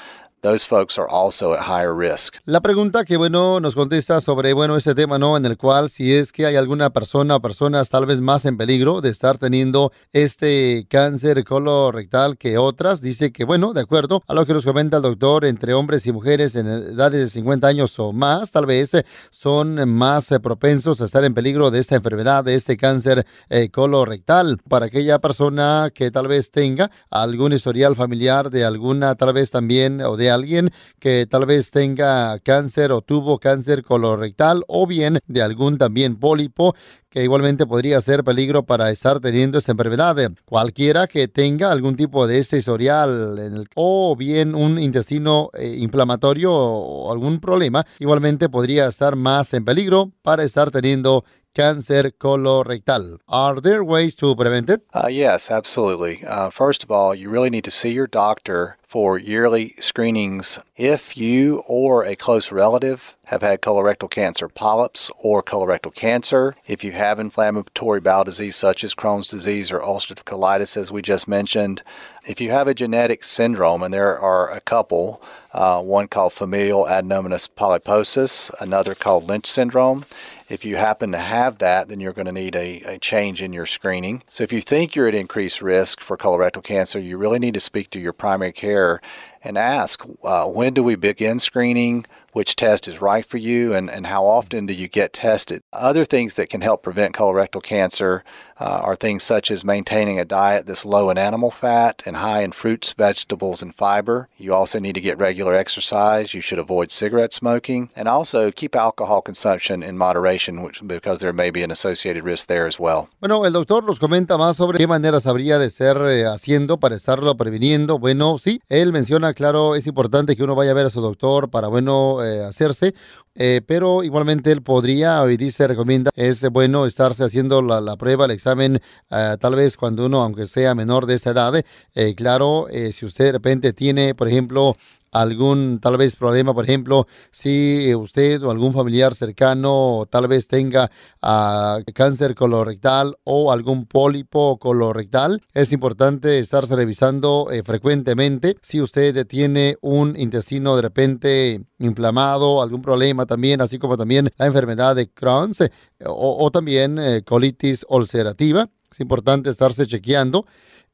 those 0.42 0.66
folks 0.66 0.98
are 0.98 1.08
also 1.08 1.54
at 1.54 1.60
higher 1.60 1.94
risk. 1.94 2.34
La 2.44 2.60
pregunta 2.60 3.04
que 3.04 3.16
bueno 3.16 3.60
nos 3.60 3.76
contesta 3.76 4.20
sobre 4.20 4.52
bueno 4.52 4.76
ese 4.76 4.94
tema 4.94 5.16
no 5.16 5.36
en 5.36 5.46
el 5.46 5.56
cual 5.56 5.88
si 5.88 6.12
es 6.12 6.32
que 6.32 6.46
hay 6.46 6.56
alguna 6.56 6.90
persona 6.90 7.36
o 7.36 7.40
personas 7.40 7.88
tal 7.88 8.06
vez 8.06 8.20
más 8.20 8.44
en 8.44 8.56
peligro 8.56 9.00
de 9.00 9.10
estar 9.10 9.38
teniendo 9.38 9.92
este 10.12 10.86
cáncer 10.88 11.44
colorectal 11.44 12.36
que 12.36 12.58
otras 12.58 13.00
dice 13.00 13.32
que 13.32 13.44
bueno 13.44 13.72
de 13.72 13.82
acuerdo 13.82 14.22
a 14.26 14.34
lo 14.34 14.44
que 14.44 14.52
nos 14.52 14.64
comenta 14.64 14.96
el 14.96 15.04
doctor 15.04 15.44
entre 15.44 15.74
hombres 15.74 16.06
y 16.06 16.12
mujeres 16.12 16.56
en 16.56 16.66
edades 16.66 17.20
de 17.20 17.28
50 17.30 17.68
años 17.68 17.96
o 18.00 18.12
más 18.12 18.50
tal 18.50 18.66
vez 18.66 18.94
eh, 18.94 19.06
son 19.30 19.88
más 19.88 20.32
eh, 20.32 20.40
propensos 20.40 21.00
a 21.00 21.04
estar 21.04 21.22
en 21.22 21.34
peligro 21.34 21.70
de 21.70 21.78
esta 21.78 21.94
enfermedad 21.94 22.42
de 22.42 22.56
este 22.56 22.76
cáncer 22.76 23.24
eh, 23.48 23.70
colorectal 23.70 24.58
para 24.68 24.86
aquella 24.86 25.20
persona 25.20 25.90
que 25.94 26.10
tal 26.10 26.26
vez 26.26 26.50
tenga 26.50 26.90
algún 27.10 27.52
historial 27.52 27.94
familiar 27.94 28.50
de 28.50 28.64
alguna 28.64 29.14
tal 29.14 29.32
vez 29.32 29.52
también 29.52 30.00
o 30.00 30.16
de 30.16 30.31
alguien 30.32 30.70
que 30.98 31.26
tal 31.28 31.46
vez 31.46 31.70
tenga 31.70 32.38
cáncer 32.40 32.90
o 32.92 33.00
tuvo 33.00 33.38
cáncer 33.38 33.82
colorectal 33.82 34.64
o 34.66 34.86
bien 34.86 35.20
de 35.26 35.42
algún 35.42 35.78
también 35.78 36.16
pólipo 36.16 36.74
que 37.12 37.22
igualmente 37.22 37.66
podría 37.66 38.00
ser 38.00 38.24
peligro 38.24 38.62
para 38.64 38.90
estar 38.90 39.20
teniendo 39.20 39.58
esta 39.58 39.72
enfermedad. 39.72 40.16
Cualquiera 40.46 41.06
que 41.06 41.28
tenga 41.28 41.70
algún 41.70 41.94
tipo 41.94 42.26
de 42.26 42.38
ese 42.38 42.58
historial 42.58 43.38
en 43.38 43.54
el, 43.54 43.68
o 43.74 44.16
bien 44.16 44.54
un 44.54 44.80
intestino 44.80 45.50
eh, 45.52 45.76
inflamatorio 45.78 46.52
o 46.52 47.12
algún 47.12 47.38
problema, 47.38 47.86
igualmente 47.98 48.48
podría 48.48 48.86
estar 48.88 49.14
más 49.14 49.52
en 49.52 49.64
peligro 49.64 50.10
para 50.22 50.42
estar 50.42 50.70
teniendo 50.70 51.24
cáncer 51.52 52.14
colorectal. 52.16 53.18
Are 53.26 53.60
there 53.60 53.82
ways 53.82 54.16
to 54.16 54.34
prevent 54.34 54.70
it? 54.70 54.82
Uh, 54.94 55.08
yes, 55.08 55.50
absolutely. 55.50 56.24
Uh, 56.26 56.50
first 56.50 56.82
of 56.82 56.90
all, 56.90 57.14
you 57.14 57.30
really 57.30 57.50
need 57.50 57.64
to 57.64 57.70
see 57.70 57.90
your 57.90 58.06
doctor 58.06 58.78
for 58.92 59.16
yearly 59.16 59.74
screenings 59.80 60.58
if 60.76 61.16
you 61.16 61.62
or 61.66 62.04
a 62.04 62.14
close 62.14 62.52
relative 62.52 63.16
have 63.24 63.40
had 63.40 63.62
colorectal 63.62 64.10
cancer 64.10 64.50
polyps 64.50 65.10
or 65.16 65.42
colorectal 65.42 65.94
cancer, 65.94 66.54
if 66.66 66.84
you 66.84 66.92
have 66.92 67.18
inflammatory 67.18 68.00
bowel 68.00 68.24
disease 68.24 68.54
such 68.54 68.84
as 68.84 68.94
Crohn's 68.94 69.28
disease 69.28 69.70
or 69.70 69.80
ulcerative 69.80 70.24
colitis, 70.24 70.76
as 70.76 70.92
we 70.92 71.00
just 71.00 71.26
mentioned, 71.26 71.82
if 72.26 72.38
you 72.38 72.50
have 72.50 72.68
a 72.68 72.74
genetic 72.74 73.24
syndrome, 73.24 73.82
and 73.82 73.94
there 73.94 74.18
are 74.18 74.50
a 74.50 74.60
couple, 74.60 75.22
uh, 75.54 75.80
one 75.80 76.06
called 76.06 76.34
familial 76.34 76.84
adenomatous 76.84 77.48
polyposis, 77.48 78.50
another 78.60 78.94
called 78.94 79.26
Lynch 79.26 79.46
syndrome. 79.46 80.04
If 80.52 80.66
you 80.66 80.76
happen 80.76 81.12
to 81.12 81.18
have 81.18 81.56
that, 81.58 81.88
then 81.88 81.98
you're 81.98 82.12
going 82.12 82.26
to 82.26 82.32
need 82.32 82.54
a, 82.54 82.82
a, 82.82 82.98
change 82.98 83.40
in 83.40 83.54
your 83.54 83.64
screening. 83.64 84.22
So 84.32 84.44
if 84.44 84.52
you 84.52 84.60
think 84.60 84.94
you're 84.94 85.08
at 85.08 85.14
increased 85.14 85.62
risk 85.62 86.02
for 86.02 86.18
colorectal 86.18 86.62
cancer, 86.62 86.98
you 86.98 87.16
really 87.16 87.38
need 87.38 87.54
to 87.54 87.60
speak 87.60 87.88
to 87.92 87.98
your 87.98 88.12
primary 88.12 88.52
care 88.52 89.00
and 89.42 89.56
ask 89.56 90.04
uh, 90.22 90.46
when 90.46 90.74
do 90.74 90.82
we 90.82 90.94
begin 90.94 91.40
screening? 91.40 92.04
Which 92.32 92.56
test 92.56 92.88
is 92.88 93.00
right 93.00 93.24
for 93.24 93.38
you 93.38 93.74
and, 93.74 93.90
and 93.90 94.06
how 94.06 94.24
often 94.24 94.66
do 94.66 94.72
you 94.72 94.88
get 94.88 95.12
tested. 95.12 95.62
Other 95.72 96.04
things 96.04 96.34
that 96.34 96.48
can 96.48 96.60
help 96.60 96.82
prevent 96.82 97.14
colorectal 97.14 97.62
cancer 97.62 98.24
uh, 98.58 98.80
are 98.84 98.96
things 98.96 99.22
such 99.22 99.50
as 99.50 99.64
maintaining 99.64 100.20
a 100.20 100.24
diet 100.24 100.66
that's 100.66 100.84
low 100.84 101.10
in 101.10 101.18
animal 101.18 101.50
fat 101.50 102.02
and 102.06 102.16
high 102.16 102.42
in 102.42 102.52
fruits, 102.52 102.92
vegetables, 102.92 103.60
and 103.60 103.74
fiber. 103.74 104.28
You 104.38 104.54
also 104.54 104.78
need 104.78 104.94
to 104.94 105.00
get 105.00 105.18
regular 105.18 105.54
exercise. 105.54 106.32
You 106.32 106.40
should 106.40 106.60
avoid 106.60 106.92
cigarette 106.92 107.32
smoking 107.32 107.90
and 107.96 108.08
also 108.08 108.50
keep 108.52 108.76
alcohol 108.76 109.20
consumption 109.20 109.82
in 109.82 109.98
moderation, 109.98 110.62
which, 110.62 110.80
because 110.86 111.20
there 111.20 111.32
may 111.32 111.50
be 111.50 111.62
an 111.64 111.70
associated 111.70 112.24
risk 112.24 112.46
there 112.48 112.66
as 112.66 112.78
well. 112.78 113.08
Bueno, 113.20 113.44
el 113.44 113.52
doctor 113.52 113.82
nos 113.84 113.98
comenta 113.98 114.36
más 114.36 114.56
sobre 114.56 114.78
qué 114.78 114.86
maneras 114.86 115.26
habría 115.26 115.58
de 115.58 115.70
ser 115.70 115.96
eh, 115.96 116.26
haciendo 116.26 116.78
para 116.78 116.94
estarlo 116.94 117.36
previniendo. 117.36 117.98
Bueno, 117.98 118.38
sí, 118.38 118.60
él 118.68 118.92
menciona, 118.92 119.34
claro, 119.34 119.74
es 119.74 119.86
importante 119.86 120.36
que 120.36 120.44
uno 120.44 120.54
vaya 120.54 120.70
a 120.70 120.74
ver 120.74 120.86
a 120.86 120.90
su 120.90 121.00
doctor 121.00 121.50
para, 121.50 121.66
bueno, 121.68 122.21
hacerse, 122.22 122.94
eh, 123.34 123.62
pero 123.66 124.02
igualmente 124.04 124.52
él 124.52 124.62
podría, 124.62 125.22
hoy 125.22 125.36
dice, 125.36 125.66
recomienda, 125.66 126.10
es 126.14 126.42
bueno 126.50 126.84
estarse 126.84 127.24
haciendo 127.24 127.62
la, 127.62 127.80
la 127.80 127.96
prueba, 127.96 128.26
el 128.26 128.30
examen, 128.30 128.80
uh, 129.10 129.36
tal 129.38 129.54
vez 129.54 129.76
cuando 129.76 130.04
uno, 130.06 130.22
aunque 130.22 130.46
sea 130.46 130.74
menor 130.74 131.06
de 131.06 131.14
esa 131.14 131.30
edad, 131.30 131.54
eh, 131.94 132.14
claro, 132.14 132.68
eh, 132.68 132.92
si 132.92 133.06
usted 133.06 133.26
de 133.26 133.32
repente 133.32 133.72
tiene, 133.72 134.14
por 134.14 134.28
ejemplo, 134.28 134.76
algún 135.12 135.78
tal 135.78 135.98
vez 135.98 136.16
problema, 136.16 136.54
por 136.54 136.64
ejemplo, 136.64 137.06
si 137.30 137.94
usted 137.94 138.42
o 138.42 138.50
algún 138.50 138.72
familiar 138.72 139.14
cercano 139.14 140.08
tal 140.10 140.26
vez 140.26 140.48
tenga 140.48 140.90
uh, 141.22 141.84
cáncer 141.94 142.34
colorectal 142.34 143.18
o 143.24 143.52
algún 143.52 143.86
pólipo 143.86 144.58
colorectal, 144.58 145.42
es 145.54 145.72
importante 145.72 146.38
estarse 146.38 146.74
revisando 146.74 147.48
eh, 147.52 147.62
frecuentemente. 147.62 148.56
Si 148.62 148.80
usted 148.80 149.26
tiene 149.26 149.76
un 149.82 150.14
intestino 150.18 150.74
de 150.74 150.82
repente 150.82 151.60
inflamado, 151.78 152.62
algún 152.62 152.82
problema 152.82 153.26
también, 153.26 153.60
así 153.60 153.78
como 153.78 153.96
también 153.96 154.30
la 154.38 154.46
enfermedad 154.46 154.96
de 154.96 155.10
Crohn 155.10 155.52
eh, 155.60 155.70
o, 156.06 156.44
o, 156.44 156.50
también 156.50 156.98
eh, 156.98 157.22
colitis 157.22 157.84
ulcerativa, 157.88 158.70
es 158.90 159.00
importante 159.00 159.50
estarse 159.50 159.86
chequeando 159.86 160.46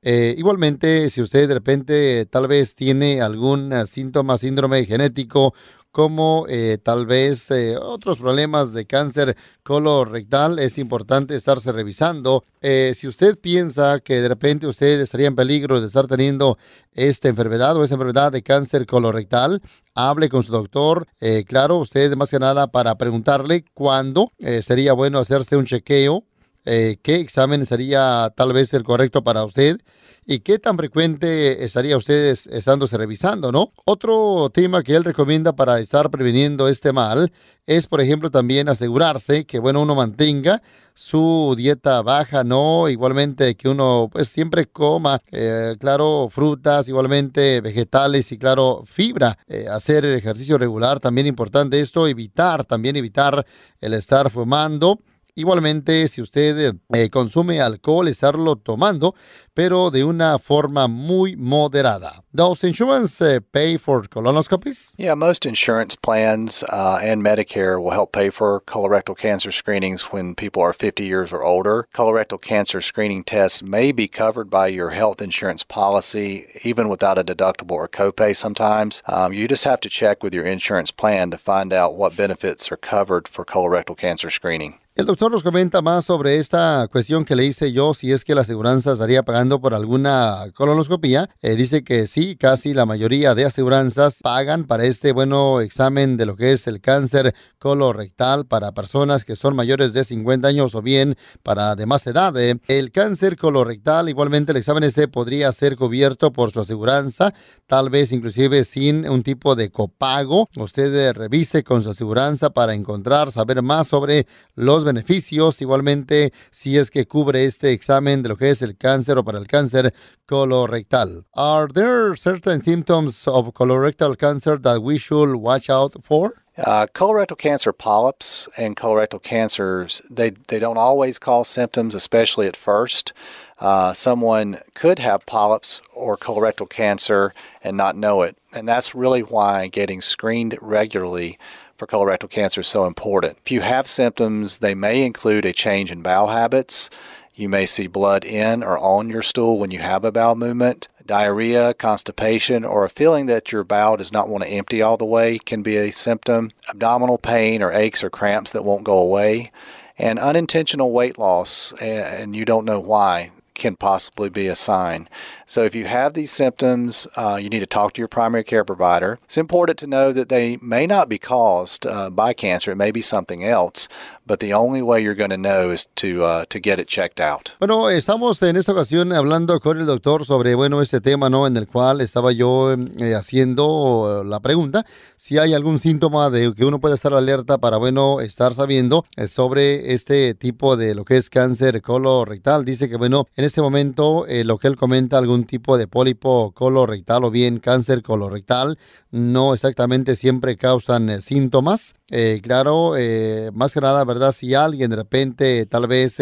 Eh, 0.03 0.35
igualmente, 0.39 1.11
si 1.11 1.21
usted 1.21 1.49
de 1.49 1.55
repente 1.55 2.27
tal 2.27 2.47
vez 2.47 2.75
tiene 2.75 3.21
algún 3.21 3.73
eh, 3.73 3.87
síntoma, 3.87 4.39
síndrome 4.39 4.85
genético, 4.85 5.55
como 5.91 6.47
eh, 6.49 6.79
tal 6.81 7.07
vez 7.07 7.49
otros 7.81 8.19
problemas 8.19 8.73
de 8.73 8.87
cáncer 8.87 9.37
colorectal, 9.65 10.59
es 10.61 10.79
importante 10.79 11.35
estarse 11.35 11.73
revisando. 11.73 12.45
si 12.61 13.09
usted 13.09 13.39
piensa 13.39 13.99
que 14.01 14.21
de 14.21 14.29
repente 14.29 14.67
usted 14.69 15.01
estaría 15.01 15.27
en 15.27 15.35
peligro 15.35 15.81
de 15.81 15.89
estar 15.89 16.07
teniendo 16.07 16.59
esta 16.93 17.29
enfermedad 17.29 17.77
o 17.77 17.85
esa 17.85 17.95
enfermedad 17.95 18.31
de 18.31 18.43
cáncer 18.43 18.87
colorectal, 18.87 19.61
hable 19.95 20.29
con 20.29 20.45
su 20.45 20.53
doctor. 20.53 21.07
claro, 21.47 21.79
usted 21.79 22.15
más 22.17 22.31
que 22.31 22.39
nada 22.39 22.69
para 22.69 22.95
preguntarle 22.97 23.65
cuándo 23.75 24.31
sería 24.63 24.93
bueno 24.93 25.19
hacerse 25.19 25.57
un 25.57 25.65
chequeo 25.65 26.28
eh, 26.69 26.99
qué 27.03 27.17
examen 27.17 27.65
sería 27.65 28.33
tal 28.37 28.53
vez 28.53 28.75
el 28.75 28.85
correcto 28.85 29.25
para 29.25 29.45
usted 29.45 29.79
y 30.27 30.41
qué 30.41 30.59
tan 30.59 30.77
frecuente 30.77 31.65
estaría 31.65 31.97
usted 31.97 32.37
estándose 32.51 32.99
revisando, 32.99 33.51
¿no? 33.51 33.73
Otro 33.87 34.51
tema 34.53 34.83
que 34.83 34.95
él 34.95 35.03
recomienda 35.03 35.55
para 35.55 35.81
estar 35.81 36.11
previniendo 36.11 36.69
este 36.69 36.93
mal 36.93 37.33
es, 37.67 37.87
por 37.87 38.03
ejemplo, 38.03 38.31
también 38.31 38.69
asegurarse 38.69 39.47
que, 39.47 39.59
bueno, 39.59 39.81
uno 39.81 39.95
mantenga 39.95 40.61
su 40.93 41.55
dieta 41.57 42.03
baja, 42.03 42.45
¿no? 42.45 42.91
Igualmente 42.91 43.55
que 43.55 43.71
uno, 43.71 44.11
pues, 44.13 44.29
siempre 44.29 44.67
coma, 44.67 45.23
eh, 45.33 45.77
claro, 45.81 46.29
frutas, 46.31 46.89
igualmente 46.89 47.63
vegetales 47.63 48.31
y, 48.31 48.37
claro, 48.37 48.83
fibra. 48.85 49.39
Eh, 49.47 49.67
hacer 49.71 50.05
ejercicio 50.05 50.59
regular, 50.59 51.01
también 51.01 51.27
importante 51.27 51.81
esto, 51.81 52.07
evitar, 52.07 52.67
también 52.67 52.97
evitar 52.97 53.47
el 53.81 53.95
estar 53.95 54.31
fumando 54.31 55.01
Igualmente, 55.39 56.09
si 56.09 56.21
usted 56.21 56.75
eh, 56.93 57.09
consume 57.11 57.61
alcohol, 57.61 58.09
estarlo 58.09 58.57
tomando, 58.57 59.15
pero 59.55 59.89
de 59.89 60.03
una 60.03 60.37
forma 60.41 60.89
muy 60.89 61.37
moderada. 61.37 62.25
Does 62.33 62.65
insurance 62.65 63.21
uh, 63.21 63.41
pay 63.53 63.77
for 63.77 64.09
colonoscopies? 64.09 64.95
Yeah, 64.99 65.15
most 65.15 65.47
insurance 65.47 65.95
plans 65.95 66.65
uh, 66.65 66.99
and 67.01 67.23
Medicare 67.23 67.81
will 67.81 67.93
help 67.93 68.11
pay 68.11 68.31
for 68.31 68.61
colorectal 68.63 69.17
cancer 69.17 69.53
screenings 69.53 70.13
when 70.13 70.35
people 70.35 70.61
are 70.61 70.73
50 70.73 71.05
years 71.05 71.33
or 71.33 71.45
older. 71.45 71.87
Colorectal 71.95 72.41
cancer 72.41 72.81
screening 72.81 73.23
tests 73.23 73.63
may 73.63 73.93
be 73.93 74.09
covered 74.09 74.51
by 74.51 74.67
your 74.67 74.91
health 74.91 75.23
insurance 75.23 75.63
policy, 75.63 76.47
even 76.65 76.89
without 76.89 77.17
a 77.17 77.23
deductible 77.23 77.77
or 77.77 77.87
copay 77.87 78.35
sometimes. 78.35 79.05
Um, 79.07 79.33
you 79.33 79.47
just 79.47 79.63
have 79.63 79.79
to 79.83 79.89
check 79.89 80.25
with 80.25 80.35
your 80.35 80.47
insurance 80.47 80.91
plan 80.91 81.31
to 81.31 81.39
find 81.39 81.73
out 81.73 81.95
what 81.95 82.17
benefits 82.17 82.73
are 82.73 82.77
covered 82.77 83.29
for 83.29 83.45
colorectal 83.45 83.97
cancer 83.97 84.31
screening. 84.31 84.81
El 84.99 85.07
doctor 85.07 85.31
nos 85.31 85.45
comenta 85.45 85.81
más 85.81 86.07
sobre 86.07 86.39
esta 86.39 86.89
cuestión 86.91 87.25
que 87.25 87.37
le 87.37 87.45
hice 87.45 87.71
yo, 87.71 87.95
si 87.95 88.11
es 88.11 88.25
que 88.25 88.35
la 88.35 88.41
aseguranza 88.41 88.95
estaría 88.95 89.23
pagando 89.23 89.61
por 89.61 89.73
alguna 89.73 90.47
colonoscopía. 90.55 91.31
Eh, 91.41 91.55
dice 91.55 91.85
que 91.85 92.09
sí, 92.09 92.35
casi 92.35 92.75
la 92.75 92.85
mayoría 92.85 93.37
de 93.37 93.45
aseguranzas 93.45 94.19
pagan 94.21 94.65
para 94.65 94.87
este 94.87 95.13
bueno 95.13 95.61
examen 95.61 96.17
de 96.17 96.27
lo 96.27 96.35
que 96.35 96.51
es 96.51 96.67
el 96.67 96.81
cáncer 96.81 97.33
colorectal 97.61 98.47
para 98.47 98.73
personas 98.73 99.25
que 99.25 99.37
son 99.37 99.55
mayores 99.55 99.93
de 99.93 100.05
50 100.05 100.49
años 100.49 100.75
o 100.75 100.83
bien 100.83 101.17
para 101.45 101.77
de 101.77 101.87
más 101.87 102.05
edad. 102.09 102.37
Eh. 102.37 102.59
El 102.67 102.91
cáncer 102.91 103.37
colorectal, 103.37 104.09
igualmente 104.09 104.51
el 104.51 104.59
examen 104.59 104.83
ese 104.83 105.07
podría 105.07 105.53
ser 105.53 105.77
cubierto 105.77 106.33
por 106.33 106.51
su 106.51 106.59
aseguranza, 106.59 107.33
tal 107.69 107.89
vez 107.89 108.11
inclusive 108.11 108.65
sin 108.65 109.09
un 109.09 109.23
tipo 109.23 109.55
de 109.55 109.71
copago. 109.71 110.49
Usted 110.57 110.93
eh, 110.93 111.13
revise 111.13 111.63
con 111.63 111.85
su 111.85 111.91
aseguranza 111.91 112.51
para 112.51 112.75
encontrar, 112.75 113.31
saber 113.31 113.63
más 113.63 113.87
sobre 113.87 114.27
los 114.57 114.88
beneficios, 114.89 115.61
igualmente 115.61 116.33
si 116.51 116.77
es 116.79 116.91
que 116.91 117.07
cubre 117.07 117.45
este 117.45 117.73
examen 117.73 118.23
de 118.23 118.31
lo 118.31 118.37
que 118.37 118.51
es 118.51 118.63
el 118.63 118.77
cáncer 118.77 119.19
o 119.19 119.25
para 119.25 119.39
el 119.39 119.47
cáncer 119.47 119.93
colorectal. 120.27 121.25
Are 121.35 121.69
there 121.73 122.17
certain 122.17 122.63
symptoms 122.63 123.29
of 123.29 123.53
colorectal 123.55 124.17
cancer 124.17 124.59
that 124.59 124.83
we 124.83 124.99
should 124.99 125.35
watch 125.37 125.71
out 125.71 125.95
for? 126.03 126.35
Uh, 126.59 126.87
colorectal 126.93 127.39
cancer 127.39 127.73
polyps 127.73 128.49
and 128.57 128.77
colorectal 128.77 129.23
cancers, 129.23 130.03
they, 130.11 130.31
they 130.49 130.59
don't 130.59 130.77
always 130.77 131.17
cause 131.17 131.47
symptoms, 131.47 131.95
especially 131.95 132.49
at 132.49 132.57
first. 132.57 133.13
Uh, 133.61 133.93
someone 133.93 134.59
could 134.75 134.99
have 134.99 135.25
polyps 135.25 135.81
or 135.95 136.17
colorectal 136.17 136.69
cancer 136.69 137.33
and 137.63 137.77
not 137.77 137.97
know 137.97 138.23
it. 138.23 138.37
And 138.53 138.69
that's 138.69 138.95
really 138.95 139.23
why 139.23 139.69
getting 139.69 140.01
screened 140.01 140.59
regularly 140.61 141.39
for 141.79 141.87
colorectal 141.87 142.29
cancer 142.29 142.61
is 142.61 142.67
so 142.67 142.87
important. 142.87 143.39
If 143.45 143.53
you 143.53 143.61
have 143.61 143.87
symptoms, 143.87 144.59
they 144.59 144.75
may 144.75 145.05
include 145.05 145.47
a 145.47 145.53
change 145.53 145.93
in 145.93 146.03
bowel 146.03 146.27
habits. 146.27 146.91
You 147.35 147.49
may 147.49 147.67
see 147.67 147.87
blood 147.87 148.25
in 148.25 148.65
or 148.65 148.77
on 148.79 149.09
your 149.09 149.23
stool 149.23 149.59
when 149.59 149.71
you 149.71 149.79
have 149.79 150.05
a 150.05 150.11
bowel 150.11 150.35
movement. 150.35 150.89
Diarrhea, 151.07 151.73
constipation, 151.75 152.65
or 152.65 152.85
a 152.85 152.91
feeling 152.91 153.27
that 153.27 153.53
your 153.53 153.63
bowel 153.63 153.97
does 153.97 154.13
not 154.13 154.29
want 154.29 154.43
to 154.43 154.51
empty 154.51 154.83
all 154.83 154.97
the 154.97 155.05
way 155.05 155.39
can 155.39 155.63
be 155.63 155.77
a 155.77 155.93
symptom. 155.93 156.51
Abdominal 156.69 157.17
pain 157.17 157.63
or 157.63 157.73
aches 157.73 158.03
or 158.03 158.11
cramps 158.11 158.51
that 158.51 158.65
won't 158.65 158.85
go 158.85 158.99
away. 158.99 159.53
And 159.97 160.19
unintentional 160.19 160.91
weight 160.91 161.17
loss, 161.17 161.73
and 161.81 162.35
you 162.35 162.45
don't 162.45 162.65
know 162.65 162.81
why, 162.81 163.31
can 163.55 163.77
possibly 163.77 164.29
be 164.29 164.49
a 164.49 164.57
sign. 164.57 165.09
So 165.49 165.65
if 165.65 165.75
you 165.75 165.87
have 165.87 166.13
these 166.13 166.31
symptoms, 166.31 167.09
uh, 167.17 167.39
you 167.41 167.49
need 167.49 167.61
to 167.61 167.67
talk 167.67 167.95
to 167.95 168.03
your 168.03 168.09
primary 168.09 168.45
care 168.45 168.65
provider. 168.65 169.19
It's 169.25 169.39
important 169.39 169.79
to 169.79 169.87
know 169.87 170.13
that 170.13 170.29
they 170.29 170.59
may 170.61 170.87
not 170.87 171.09
be 171.09 171.19
caused 171.19 171.87
uh, 171.87 172.11
by 172.11 172.35
cancer. 172.35 172.73
It 172.73 172.77
may 172.77 172.91
be 172.91 173.01
something 173.01 173.43
else, 173.43 173.89
but 174.27 174.41
the 174.41 174.53
only 174.53 174.83
way 174.83 175.01
you're 175.01 175.15
going 175.15 175.31
to 175.31 175.39
know 175.39 175.71
is 175.71 175.87
to, 175.97 176.23
uh, 176.23 176.45
to 176.51 176.61
get 176.61 176.79
it 176.79 176.87
checked 176.87 177.19
out. 177.19 177.53
Bueno, 177.61 177.89
estamos 177.89 178.43
en 178.43 178.57
esta 178.57 178.73
ocasión 178.73 179.15
hablando 179.15 179.59
con 179.59 179.79
el 179.79 179.87
doctor 179.87 180.27
sobre, 180.27 180.55
bueno, 180.55 180.83
este 180.83 181.01
tema, 181.01 181.31
¿no? 181.31 181.47
En 181.47 181.57
el 181.57 181.67
cual 181.67 182.03
estaba 182.03 182.31
yo 182.33 182.75
eh, 182.75 183.15
haciendo 183.15 184.23
la 184.27 184.41
pregunta 184.41 184.85
si 185.17 185.39
hay 185.39 185.55
algún 185.55 185.81
síntoma 185.81 186.29
de 186.29 186.53
que 186.55 186.67
uno 186.67 186.79
puede 186.79 186.97
estar 186.97 187.15
alerta 187.15 187.57
para, 187.57 187.79
bueno, 187.79 188.21
estar 188.21 188.53
sabiendo 188.53 189.07
eh, 189.17 189.29
sobre 189.29 189.95
este 189.95 190.35
tipo 190.35 190.77
de 190.77 190.95
lo 190.95 191.07
que 191.07 191.17
es 191.17 191.31
cáncer 191.31 191.81
colorectal. 191.81 192.67
Dice 192.67 192.91
que, 192.91 192.97
bueno, 192.97 193.29
en 193.35 193.47
este 193.47 193.63
momento 193.63 194.27
eh, 194.27 194.45
lo 194.45 194.59
que 194.59 194.69
él 194.69 194.77
comenta, 194.77 195.17
algún 195.17 195.38
tipo 195.45 195.79
de 195.79 195.87
pólipo 195.87 196.53
colorectal 196.53 197.25
o 197.25 197.31
bien 197.31 197.59
cáncer 197.59 198.03
colorectal 198.03 198.79
no 199.11 199.55
exactamente 199.55 200.17
siempre 200.17 200.57
causan 200.57 201.09
eh, 201.09 201.23
síntomas. 201.23 201.95
Eh, 202.11 202.41
claro, 202.43 202.97
eh, 202.97 203.51
más 203.55 203.75
que 203.75 203.81
nada, 203.81 204.05
¿verdad? 204.05 204.33
Si 204.33 204.55
alguien 204.55 204.91
de 204.91 204.97
repente 204.97 205.67
tal 205.67 205.87
vez 205.87 206.19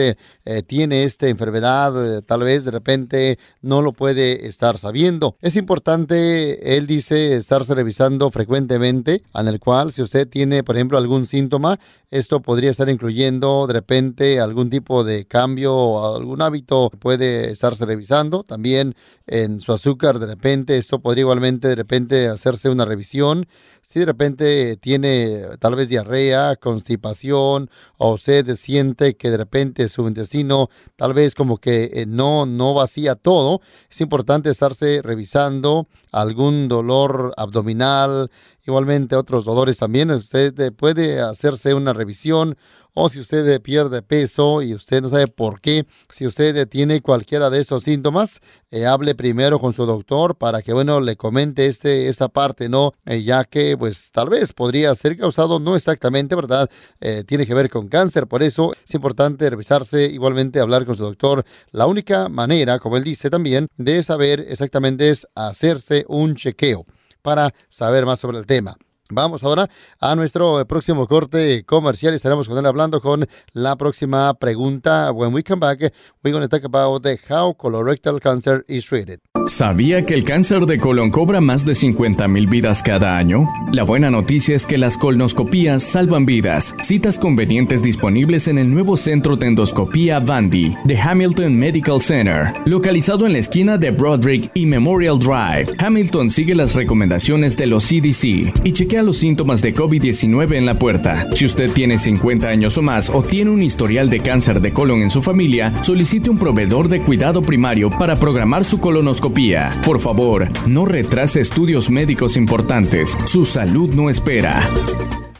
tiene 0.66 1.04
esta 1.04 1.28
enfermedad, 1.28 2.22
tal 2.22 2.40
vez 2.40 2.64
de 2.64 2.72
repente 2.72 3.38
no 3.62 3.82
lo 3.82 3.92
puede 3.92 4.48
estar 4.48 4.78
sabiendo. 4.78 5.36
Es 5.40 5.54
importante, 5.54 6.76
él 6.76 6.88
dice, 6.88 7.36
estarse 7.36 7.74
revisando 7.74 8.30
frecuentemente, 8.32 9.22
en 9.32 9.46
el 9.46 9.60
cual 9.60 9.92
si 9.92 10.02
usted 10.02 10.28
tiene, 10.28 10.64
por 10.64 10.74
ejemplo, 10.74 10.98
algún 10.98 11.28
síntoma, 11.28 11.78
esto 12.10 12.40
podría 12.40 12.70
estar 12.70 12.88
incluyendo 12.88 13.66
de 13.66 13.74
repente 13.74 14.40
algún 14.40 14.70
tipo 14.70 15.04
de 15.04 15.26
cambio 15.26 15.74
o 15.74 16.16
algún 16.16 16.42
hábito 16.42 16.90
puede 16.90 17.50
estarse 17.50 17.86
revisando. 17.86 18.42
También 18.42 18.94
en 19.26 19.60
su 19.60 19.72
azúcar, 19.72 20.18
de 20.18 20.26
repente, 20.26 20.76
esto 20.76 21.00
podría 21.00 21.22
igualmente 21.22 21.68
de 21.68 21.74
repente 21.74 22.28
hacerse 22.28 22.70
una 22.70 22.84
revisión. 22.84 23.46
Si 23.82 24.00
de 24.00 24.06
repente 24.06 24.76
tiene 24.76 25.42
tal 25.58 25.74
vez 25.74 25.88
diarrea, 25.88 26.56
constipación 26.56 27.70
o 27.98 28.14
usted 28.14 28.54
siente 28.56 29.16
que 29.16 29.30
de 29.30 29.36
repente 29.36 29.88
su 29.88 30.06
intestino 30.08 30.70
tal 30.96 31.14
vez 31.14 31.34
como 31.34 31.58
que 31.58 31.90
eh, 31.94 32.06
no, 32.06 32.46
no 32.46 32.74
vacía 32.74 33.14
todo, 33.14 33.60
es 33.90 34.00
importante 34.00 34.50
estarse 34.50 35.02
revisando 35.02 35.88
algún 36.12 36.68
dolor 36.68 37.32
abdominal, 37.36 38.30
igualmente 38.66 39.16
otros 39.16 39.44
dolores 39.44 39.76
también. 39.76 40.10
Usted 40.10 40.72
puede 40.72 41.20
hacerse 41.20 41.74
una 41.74 41.92
revisión 41.92 42.56
o 42.98 43.10
si 43.10 43.20
usted 43.20 43.60
pierde 43.60 44.00
peso 44.00 44.62
y 44.62 44.72
usted 44.72 45.02
no 45.02 45.10
sabe 45.10 45.28
por 45.28 45.60
qué, 45.60 45.84
si 46.08 46.26
usted 46.26 46.66
tiene 46.66 47.02
cualquiera 47.02 47.50
de 47.50 47.60
esos 47.60 47.84
síntomas, 47.84 48.40
eh, 48.70 48.86
hable 48.86 49.14
primero 49.14 49.60
con 49.60 49.74
su 49.74 49.84
doctor 49.84 50.36
para 50.36 50.62
que, 50.62 50.72
bueno, 50.72 51.00
le 51.00 51.14
comente 51.14 51.66
este, 51.66 52.08
esta 52.08 52.28
parte, 52.28 52.70
¿no? 52.70 52.94
Eh, 53.04 53.22
ya 53.22 53.44
que, 53.44 53.76
pues, 53.76 54.10
tal 54.12 54.30
vez 54.30 54.54
podría 54.54 54.94
ser 54.94 55.18
causado, 55.18 55.58
no 55.58 55.76
exactamente, 55.76 56.34
¿verdad? 56.34 56.70
Eh, 57.00 57.22
tiene 57.26 57.46
que 57.46 57.52
ver 57.52 57.68
con 57.68 57.88
cáncer, 57.88 58.26
por 58.26 58.42
eso 58.42 58.72
es 58.82 58.94
importante 58.94 59.50
revisarse, 59.50 60.06
igualmente 60.06 60.58
hablar 60.58 60.86
con 60.86 60.96
su 60.96 61.02
doctor. 61.02 61.44
La 61.72 61.86
única 61.86 62.30
manera, 62.30 62.78
como 62.78 62.96
él 62.96 63.04
dice 63.04 63.28
también, 63.28 63.68
de 63.76 64.02
saber 64.02 64.40
exactamente 64.48 65.10
es 65.10 65.26
hacerse 65.34 66.06
un 66.08 66.34
chequeo 66.34 66.86
para 67.20 67.52
saber 67.68 68.06
más 68.06 68.20
sobre 68.20 68.38
el 68.38 68.46
tema. 68.46 68.78
Vamos 69.10 69.44
ahora 69.44 69.70
a 70.00 70.14
nuestro 70.14 70.64
próximo 70.66 71.06
corte 71.06 71.64
comercial. 71.64 72.14
Estaremos 72.14 72.48
con 72.48 72.58
él 72.58 72.66
hablando 72.66 73.00
con 73.00 73.26
la 73.52 73.76
próxima 73.76 74.34
pregunta. 74.34 75.12
When 75.12 75.32
we 75.32 75.42
come 75.42 75.60
back, 75.60 75.92
we're 76.24 76.32
going 76.32 76.46
to 76.46 76.48
talk 76.48 76.64
about 76.64 77.02
the 77.02 77.18
how 77.28 77.54
colorectal 77.54 78.20
cancer 78.20 78.64
is 78.68 78.84
treated. 78.84 79.20
¿Sabía 79.46 80.04
que 80.04 80.14
el 80.14 80.24
cáncer 80.24 80.66
de 80.66 80.78
colon 80.78 81.10
cobra 81.10 81.40
más 81.40 81.64
de 81.64 81.76
50 81.76 82.26
mil 82.26 82.48
vidas 82.48 82.82
cada 82.82 83.16
año? 83.16 83.48
La 83.72 83.84
buena 83.84 84.10
noticia 84.10 84.56
es 84.56 84.66
que 84.66 84.76
las 84.76 84.98
colonoscopías 84.98 85.84
salvan 85.84 86.26
vidas. 86.26 86.74
Citas 86.82 87.16
convenientes 87.16 87.80
disponibles 87.80 88.48
en 88.48 88.58
el 88.58 88.68
nuevo 88.68 88.96
centro 88.96 89.36
de 89.36 89.46
endoscopía 89.46 90.18
Vandy 90.18 90.74
de 90.84 90.98
Hamilton 90.98 91.56
Medical 91.56 92.00
Center, 92.00 92.54
localizado 92.64 93.24
en 93.24 93.34
la 93.34 93.38
esquina 93.38 93.78
de 93.78 93.92
Broderick 93.92 94.50
y 94.52 94.66
Memorial 94.66 95.18
Drive. 95.18 95.66
Hamilton 95.78 96.28
sigue 96.30 96.56
las 96.56 96.74
recomendaciones 96.74 97.56
de 97.56 97.66
los 97.66 97.84
CDC 97.84 98.52
y 98.64 98.72
chequea 98.72 98.95
los 99.02 99.18
síntomas 99.18 99.62
de 99.62 99.74
COVID-19 99.74 100.56
en 100.56 100.66
la 100.66 100.78
puerta. 100.78 101.26
Si 101.34 101.46
usted 101.46 101.70
tiene 101.72 101.98
50 101.98 102.48
años 102.48 102.78
o 102.78 102.82
más 102.82 103.10
o 103.10 103.22
tiene 103.22 103.50
un 103.50 103.62
historial 103.62 104.10
de 104.10 104.20
cáncer 104.20 104.60
de 104.60 104.72
colon 104.72 105.02
en 105.02 105.10
su 105.10 105.22
familia, 105.22 105.72
solicite 105.82 106.30
un 106.30 106.38
proveedor 106.38 106.88
de 106.88 107.00
cuidado 107.00 107.42
primario 107.42 107.90
para 107.90 108.16
programar 108.16 108.64
su 108.64 108.78
colonoscopia 108.78 109.36
por 109.84 110.00
favor, 110.00 110.48
no 110.66 110.84
retrase 110.84 111.40
estudios 111.40 111.90
médicos 111.90 112.36
importantes. 112.36 113.16
Su 113.26 113.44
salud 113.44 113.94
no 113.94 114.10
espera. 114.10 114.62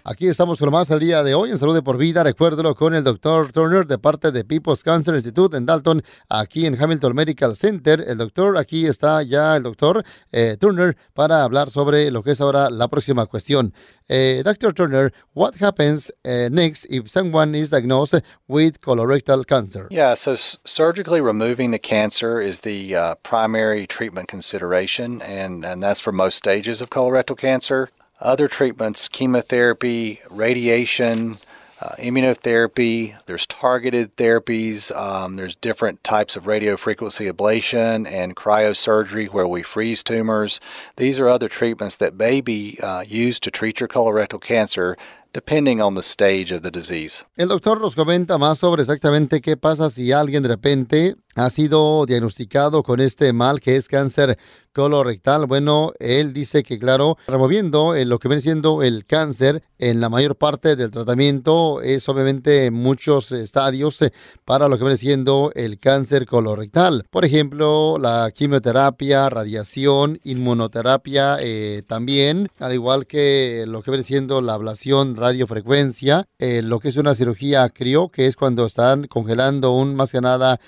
Aquí 0.09 0.29
estamos 0.29 0.61
con 0.61 0.71
más 0.71 0.89
al 0.93 1.01
día 1.01 1.25
de 1.25 1.35
hoy 1.35 1.51
en 1.51 1.59
Salud 1.59 1.75
de 1.75 1.83
por 1.83 1.97
Vida. 1.97 2.23
Recuérdelo 2.23 2.77
con 2.77 2.95
el 2.95 3.03
doctor 3.03 3.51
Turner 3.51 3.89
de 3.89 3.99
parte 3.99 4.31
de 4.31 4.45
People's 4.45 4.85
Cancer 4.85 5.17
Institute 5.17 5.57
en 5.57 5.67
Dalton, 5.67 6.01
aquí 6.29 6.65
en 6.65 6.81
Hamilton 6.81 7.13
Medical 7.13 7.57
Center. 7.57 8.05
El 8.07 8.19
doctor, 8.19 8.57
aquí 8.57 8.87
está 8.87 9.25
ya 9.25 9.57
el 9.57 9.65
doctor 9.65 10.05
eh, 10.31 10.57
Turner 10.61 10.97
para 11.13 11.43
hablar 11.43 11.71
sobre 11.71 12.13
lo 12.13 12.23
que 12.23 12.31
es 12.31 12.41
ahora 12.41 12.71
la 12.71 12.87
próxima 12.87 13.27
cuestión. 13.27 13.75
Eh, 14.07 14.43
Dr. 14.45 14.73
Turner, 14.73 15.13
what 15.35 15.55
happens 15.61 16.13
uh, 16.25 16.49
next 16.53 16.87
if 16.89 17.11
someone 17.11 17.57
is 17.57 17.71
diagnosed 17.71 18.23
with 18.47 18.81
colorectal 18.81 19.45
cancer? 19.45 19.89
Yeah, 19.91 20.15
so 20.15 20.37
surgically 20.37 21.21
removing 21.21 21.73
the 21.73 21.81
cancer 21.81 22.41
is 22.41 22.61
the 22.61 22.95
uh, 22.95 23.15
primary 23.25 23.89
treatment 23.89 24.29
consideration, 24.29 25.21
and 25.23 25.65
that's 25.83 25.99
for 25.99 26.13
most 26.13 26.37
stages 26.37 26.81
of 26.81 26.91
colorectal 26.91 27.37
cancer. 27.37 27.89
Other 28.21 28.49
treatments, 28.49 29.09
chemotherapy, 29.09 30.21
radiation, 30.31 31.39
uh, 31.81 31.95
immunotherapy, 31.99 33.15
there's 33.27 33.47
targeted 33.47 34.17
therapies, 34.17 34.91
um, 34.97 35.37
there's 35.37 35.55
different 35.57 36.03
types 36.03 36.35
of 36.35 36.45
radiofrequency 36.45 37.31
ablation 37.31 38.11
and 38.11 38.35
cryosurgery 38.35 39.29
where 39.29 39.47
we 39.47 39.63
freeze 39.63 40.03
tumors. 40.03 40.59
These 40.97 41.21
are 41.21 41.29
other 41.29 41.49
treatments 41.51 41.97
that 41.97 42.15
may 42.15 42.41
be 42.41 42.79
uh, 42.83 43.05
used 43.07 43.43
to 43.43 43.51
treat 43.51 43.81
your 43.81 43.89
colorectal 43.89 44.41
cancer 44.41 44.97
depending 45.35 45.83
on 45.83 45.95
the 45.95 46.03
stage 46.03 46.51
of 46.51 46.63
the 46.63 46.71
disease. 46.71 47.23
El 47.37 47.49
doctor 47.49 47.79
nos 47.79 47.95
comenta 47.95 48.39
más 48.39 48.57
sobre 48.57 48.81
exactamente 48.81 49.43
qué 49.43 49.59
pasa 49.59 49.91
si 49.91 50.11
alguien 50.11 50.43
de 50.43 50.49
repente 50.49 51.17
ha 51.37 51.51
sido 51.51 52.07
diagnosticado 52.07 52.83
con 52.83 52.99
este 53.01 53.33
mal 53.33 53.61
que 53.61 53.77
es 53.77 53.89
cáncer 53.89 54.39
colorectal. 54.77 55.47
Bueno, 55.47 55.95
él 55.99 56.35
dice 56.35 56.63
que, 56.63 56.79
claro, 56.79 57.17
removiendo 57.27 57.95
eh, 57.95 58.05
lo 58.05 58.19
que 58.19 58.29
viene 58.29 58.43
siendo 58.43 58.83
el 58.83 59.07
cáncer 59.07 59.63
en 59.79 60.03
la 60.03 60.11
mayor 60.11 60.37
parte 60.37 60.77
del 60.77 60.91
tratamiento 60.91 61.81
es 61.81 62.07
obviamente 62.11 62.71
muchos 62.71 63.33
estadios 63.33 64.03
eh, 64.03 64.13
para 64.45 64.69
lo 64.69 64.77
que 64.77 64.85
viene 64.85 64.99
siendo 64.99 65.51
el 65.55 65.79
cáncer 65.79 66.27
colorectal. 66.27 67.07
Por 67.11 67.25
ejemplo, 67.25 67.97
la 67.99 68.31
quimioterapia, 68.35 69.31
radiación, 69.31 70.21
inmunoterapia 70.25 71.39
eh, 71.41 71.83
también, 71.87 72.49
al 72.59 72.75
igual 72.75 73.07
que 73.07 73.65
lo 73.67 73.83
que 73.83 73.91
viene 73.91 74.05
siendo 74.05 74.43
la 74.43 74.53
ablación 74.53 75.17
radiofrecuencia, 75.17 76.29
lo 76.39 76.81
que 76.81 76.89
es 76.89 76.97
una 76.97 77.15
cirugía 77.15 77.67
crio, 77.71 78.11
que 78.11 78.27
es 78.27 78.37
cuando 78.37 78.67
están 78.67 79.07
congelando 79.07 79.73
un 79.73 79.95
más 79.95 80.13
que 80.13 80.21
nada 80.21 80.61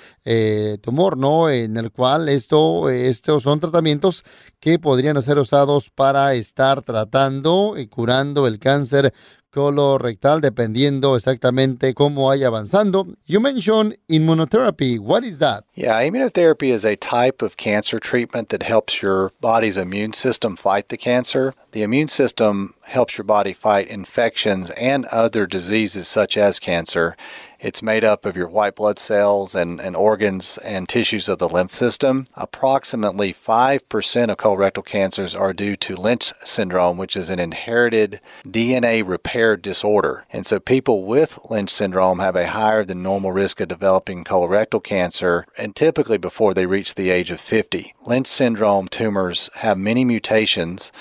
tumor, 0.80 1.16
¿no? 1.16 1.50
En 1.50 1.76
el 1.76 1.90
cual 1.90 2.28
esto, 2.28 2.90
estos 2.90 3.42
son 3.42 3.60
tratamientos 3.60 4.24
que 4.60 4.78
podrían 4.78 5.22
ser 5.22 5.38
usados 5.38 5.90
para 5.90 6.34
estar 6.34 6.82
tratando 6.82 7.76
y 7.76 7.86
curando 7.86 8.46
el 8.46 8.58
cáncer 8.58 9.12
colorectal 9.50 10.40
dependiendo 10.40 11.16
exactamente 11.16 11.94
cómo 11.94 12.26
vaya 12.26 12.48
avanzando. 12.48 13.06
You 13.26 13.40
mentioned 13.40 13.96
immunotherapy. 14.08 14.98
What 14.98 15.24
is 15.24 15.38
that? 15.38 15.64
Yeah, 15.74 16.00
immunotherapy 16.00 16.70
is 16.72 16.84
a 16.84 16.96
type 16.96 17.42
of 17.42 17.56
cancer 17.56 17.98
treatment 17.98 18.50
that 18.50 18.62
helps 18.62 19.02
your 19.02 19.32
body's 19.40 19.76
immune 19.76 20.12
system 20.12 20.56
fight 20.56 20.88
the 20.88 20.96
cancer. 20.96 21.54
The 21.72 21.82
immune 21.82 22.08
system 22.08 22.74
helps 22.82 23.18
your 23.18 23.24
body 23.24 23.52
fight 23.52 23.88
infections 23.88 24.70
and 24.70 25.06
other 25.06 25.46
diseases 25.46 26.08
such 26.08 26.36
as 26.36 26.58
cancer. 26.58 27.14
It's 27.60 27.82
made 27.82 28.04
up 28.04 28.24
of 28.24 28.36
your 28.36 28.46
white 28.48 28.76
blood 28.76 29.00
cells 29.00 29.54
and, 29.54 29.80
and 29.80 29.96
organs 29.96 30.58
and 30.58 30.88
tissues 30.88 31.28
of 31.28 31.38
the 31.38 31.48
lymph 31.48 31.74
system. 31.74 32.28
Approximately 32.36 33.34
5% 33.34 34.30
of 34.30 34.36
colorectal 34.36 34.84
cancers 34.84 35.34
are 35.34 35.52
due 35.52 35.74
to 35.76 35.96
Lynch 35.96 36.32
syndrome, 36.44 36.98
which 36.98 37.16
is 37.16 37.28
an 37.30 37.40
inherited 37.40 38.20
DNA 38.46 39.02
repair 39.06 39.56
disorder. 39.56 40.24
And 40.32 40.46
so 40.46 40.60
people 40.60 41.04
with 41.04 41.38
Lynch 41.50 41.70
syndrome 41.70 42.20
have 42.20 42.36
a 42.36 42.46
higher 42.46 42.84
than 42.84 43.02
normal 43.02 43.32
risk 43.32 43.60
of 43.60 43.68
developing 43.68 44.22
colorectal 44.22 44.82
cancer, 44.82 45.44
and 45.56 45.74
typically 45.74 46.18
before 46.18 46.54
they 46.54 46.66
reach 46.66 46.94
the 46.94 47.10
age 47.10 47.32
of 47.32 47.40
50. 47.40 47.92
Lynch 48.06 48.28
syndrome 48.28 48.86
tumors 48.86 49.50
have 49.54 49.76
many 49.76 50.04
mutations 50.04 50.92